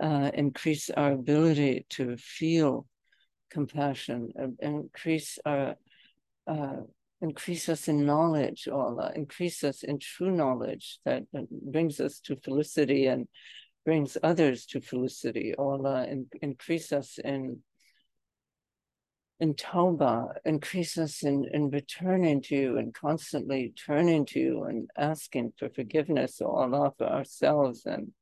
uh, 0.00 0.30
increase 0.32 0.88
our 0.88 1.12
ability 1.12 1.84
to 1.90 2.16
feel 2.16 2.86
compassion, 3.50 4.32
uh, 4.40 4.46
increase 4.60 5.38
our 5.44 5.76
uh, 6.46 6.76
increase 7.20 7.68
us 7.68 7.88
in 7.88 8.06
knowledge, 8.06 8.68
Allah, 8.72 9.12
increase 9.14 9.64
us 9.64 9.82
in 9.82 9.98
true 9.98 10.30
knowledge 10.30 10.98
that, 11.04 11.24
brings 11.50 12.00
us 12.00 12.20
to 12.20 12.36
felicity 12.36 13.06
and 13.06 13.28
brings 13.88 14.18
others 14.22 14.66
to 14.66 14.82
felicity, 14.82 15.54
Allah, 15.58 16.04
and 16.06 16.26
increase 16.42 16.92
us 16.92 17.18
in 17.24 17.62
in 19.40 19.54
tawbah, 19.54 20.34
increase 20.44 20.98
us 20.98 21.22
in, 21.22 21.46
in 21.54 21.70
returning 21.70 22.42
to 22.42 22.54
you 22.54 22.76
and 22.76 22.92
constantly 22.92 23.72
turning 23.86 24.26
to 24.26 24.38
you 24.38 24.64
and 24.64 24.90
asking 24.98 25.54
for 25.58 25.70
forgiveness, 25.70 26.42
Allah, 26.42 26.92
for 26.98 27.06
ourselves 27.06 27.86
and 27.86 28.12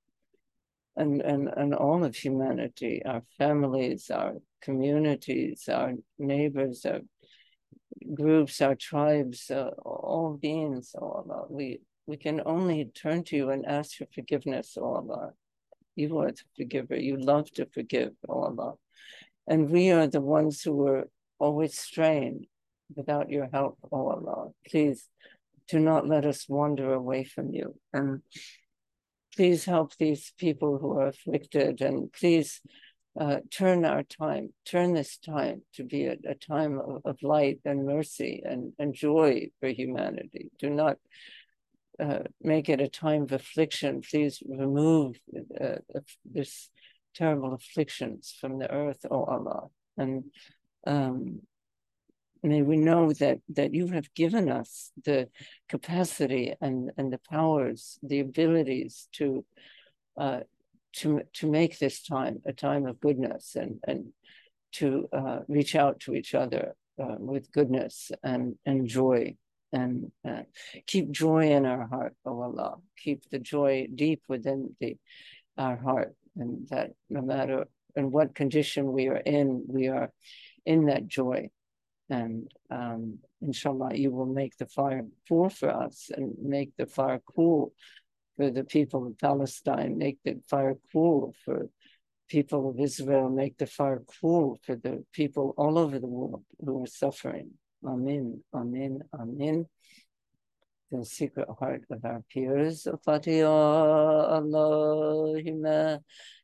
and, 0.96 1.20
and, 1.20 1.48
and 1.56 1.74
all 1.74 2.04
of 2.04 2.14
humanity, 2.14 3.02
our 3.04 3.24
families, 3.36 4.08
our 4.08 4.34
communities, 4.62 5.68
our 5.68 5.94
neighbors, 6.16 6.86
our 6.86 7.00
groups, 8.14 8.60
our 8.60 8.76
tribes, 8.76 9.50
uh, 9.50 9.70
all 9.84 10.38
beings, 10.40 10.94
Allah. 10.96 11.46
We, 11.50 11.80
we 12.06 12.16
can 12.18 12.40
only 12.46 12.84
turn 12.84 13.24
to 13.24 13.36
you 13.36 13.50
and 13.50 13.66
ask 13.66 13.96
for 13.96 14.06
forgiveness, 14.14 14.78
Allah. 14.80 15.32
You 15.96 16.18
are 16.18 16.30
the 16.30 16.42
forgiver. 16.56 16.96
You 16.96 17.16
love 17.16 17.50
to 17.52 17.66
forgive, 17.66 18.12
oh 18.28 18.42
Allah. 18.44 18.74
And 19.48 19.70
we 19.70 19.90
are 19.90 20.06
the 20.06 20.20
ones 20.20 20.62
who 20.62 20.76
were 20.76 21.08
always 21.38 21.78
strained 21.78 22.46
without 22.94 23.30
your 23.30 23.48
help, 23.52 23.78
oh 23.90 24.08
Allah. 24.08 24.50
Please 24.68 25.08
do 25.68 25.80
not 25.80 26.06
let 26.06 26.24
us 26.24 26.48
wander 26.48 26.92
away 26.92 27.24
from 27.24 27.52
you. 27.52 27.74
And 27.92 28.22
please 29.34 29.64
help 29.64 29.96
these 29.96 30.32
people 30.38 30.78
who 30.78 30.98
are 30.98 31.08
afflicted 31.08 31.80
and 31.80 32.12
please 32.12 32.60
uh, 33.18 33.38
turn 33.50 33.84
our 33.84 34.02
time, 34.02 34.52
turn 34.66 34.92
this 34.92 35.16
time 35.16 35.62
to 35.74 35.84
be 35.84 36.04
a, 36.04 36.16
a 36.26 36.34
time 36.34 36.78
of, 36.78 37.00
of, 37.04 37.16
light 37.22 37.58
and 37.64 37.86
mercy 37.86 38.42
and, 38.44 38.74
and 38.78 38.94
joy 38.94 39.48
for 39.58 39.68
humanity. 39.68 40.50
Do 40.58 40.68
not 40.68 40.98
uh, 42.00 42.20
make 42.42 42.68
it 42.68 42.80
a 42.80 42.88
time 42.88 43.22
of 43.22 43.32
affliction. 43.32 44.00
Please 44.00 44.42
remove 44.48 45.16
uh, 45.60 45.76
this 46.24 46.70
terrible 47.14 47.54
afflictions 47.54 48.34
from 48.40 48.58
the 48.58 48.70
earth, 48.70 49.04
O 49.10 49.24
Allah. 49.24 49.68
And 49.96 50.24
um, 50.86 51.40
may 52.42 52.62
we 52.62 52.76
know 52.76 53.12
that 53.14 53.38
that 53.54 53.74
you 53.74 53.88
have 53.88 54.12
given 54.14 54.50
us 54.50 54.92
the 55.04 55.28
capacity 55.68 56.54
and, 56.60 56.90
and 56.96 57.12
the 57.12 57.20
powers, 57.30 57.98
the 58.02 58.20
abilities 58.20 59.08
to 59.12 59.44
uh, 60.18 60.40
to, 60.96 61.22
to 61.34 61.50
make 61.50 61.78
this 61.78 62.02
time 62.02 62.40
a 62.46 62.52
time 62.52 62.86
of 62.86 63.00
goodness 63.00 63.54
and, 63.54 63.78
and 63.86 64.12
to 64.72 65.08
uh, 65.12 65.40
reach 65.46 65.76
out 65.76 66.00
to 66.00 66.14
each 66.14 66.34
other 66.34 66.74
uh, 66.98 67.16
with 67.18 67.52
goodness 67.52 68.10
and, 68.22 68.54
and 68.64 68.88
joy 68.88 69.36
and 69.76 70.10
uh, 70.26 70.44
keep 70.86 71.10
joy 71.10 71.50
in 71.50 71.66
our 71.66 71.86
heart, 71.86 72.14
O 72.24 72.40
Allah. 72.40 72.76
Keep 73.04 73.28
the 73.30 73.38
joy 73.38 73.86
deep 73.94 74.22
within 74.26 74.74
the, 74.80 74.96
our 75.58 75.76
heart, 75.76 76.14
and 76.36 76.66
that 76.70 76.92
no 77.10 77.20
matter 77.20 77.66
in 77.94 78.10
what 78.10 78.34
condition 78.34 78.92
we 78.92 79.08
are 79.08 79.22
in, 79.38 79.64
we 79.68 79.88
are 79.88 80.10
in 80.64 80.86
that 80.86 81.06
joy. 81.06 81.50
And 82.08 82.50
um, 82.70 83.18
inshallah, 83.42 83.94
you 83.94 84.10
will 84.12 84.32
make 84.42 84.56
the 84.56 84.66
fire 84.66 85.04
full 85.28 85.50
for 85.50 85.70
us 85.70 86.10
and 86.16 86.34
make 86.40 86.70
the 86.78 86.86
fire 86.86 87.20
cool 87.34 87.72
for 88.36 88.50
the 88.50 88.64
people 88.64 89.06
of 89.06 89.18
Palestine, 89.18 89.98
make 89.98 90.18
the 90.24 90.40
fire 90.48 90.76
cool 90.92 91.34
for 91.44 91.68
people 92.28 92.70
of 92.70 92.80
Israel, 92.80 93.28
make 93.28 93.58
the 93.58 93.66
fire 93.66 94.02
cool 94.20 94.58
for 94.64 94.74
the 94.76 95.04
people 95.12 95.54
all 95.58 95.76
over 95.78 95.98
the 95.98 96.06
world 96.06 96.44
who 96.64 96.82
are 96.82 96.86
suffering. 97.04 97.50
Amen, 97.84 98.42
Amen, 98.54 99.00
Amen. 99.12 99.66
The 100.90 101.04
secret 101.04 101.48
heart 101.58 101.84
of 101.90 102.04
our 102.04 102.22
peers. 102.32 102.86
Fatiha 103.04 103.48
Allahümme 104.38 106.00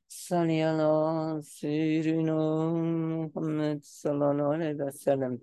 salli 0.09 0.67
ala 0.67 1.43
seyyidina 1.43 2.35
Muhammed 2.35 3.83
sallallahu 3.83 4.51
aleyhi 4.51 4.79
ve 4.79 4.93
sellem. 4.93 5.39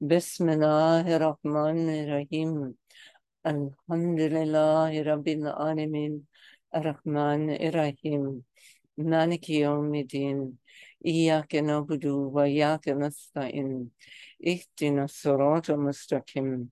Bismillahirrahmanirrahim. 0.00 2.76
Elhamdülillahi 3.44 5.04
Rabbil 5.04 5.46
alemin. 5.46 6.28
Errahmanirrahim. 6.72 8.44
Maliki 8.96 9.52
yevmiddin. 9.52 10.60
İyyâke 11.04 11.66
nabudu 11.66 12.36
ve 12.36 12.50
iyyâke 12.50 12.98
nestaîn. 12.98 13.92
اهدنا 14.46 15.04
الصراط 15.04 15.70
المستقيم. 15.70 16.70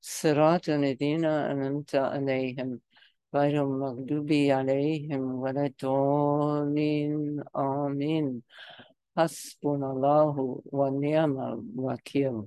صراط 0.00 0.68
الذين 0.68 1.24
أنعمت 1.24 1.94
عليهم 1.94 2.80
غير 3.34 3.62
المغضوب 3.64 4.32
عليهم 4.32 5.22
ولا 5.34 5.66
الضالين. 5.66 7.42
آمين. 7.56 8.42
حسبنا 9.16 9.90
الله 9.92 10.60
ونعم 10.72 11.38
الوكيل. 11.40 12.42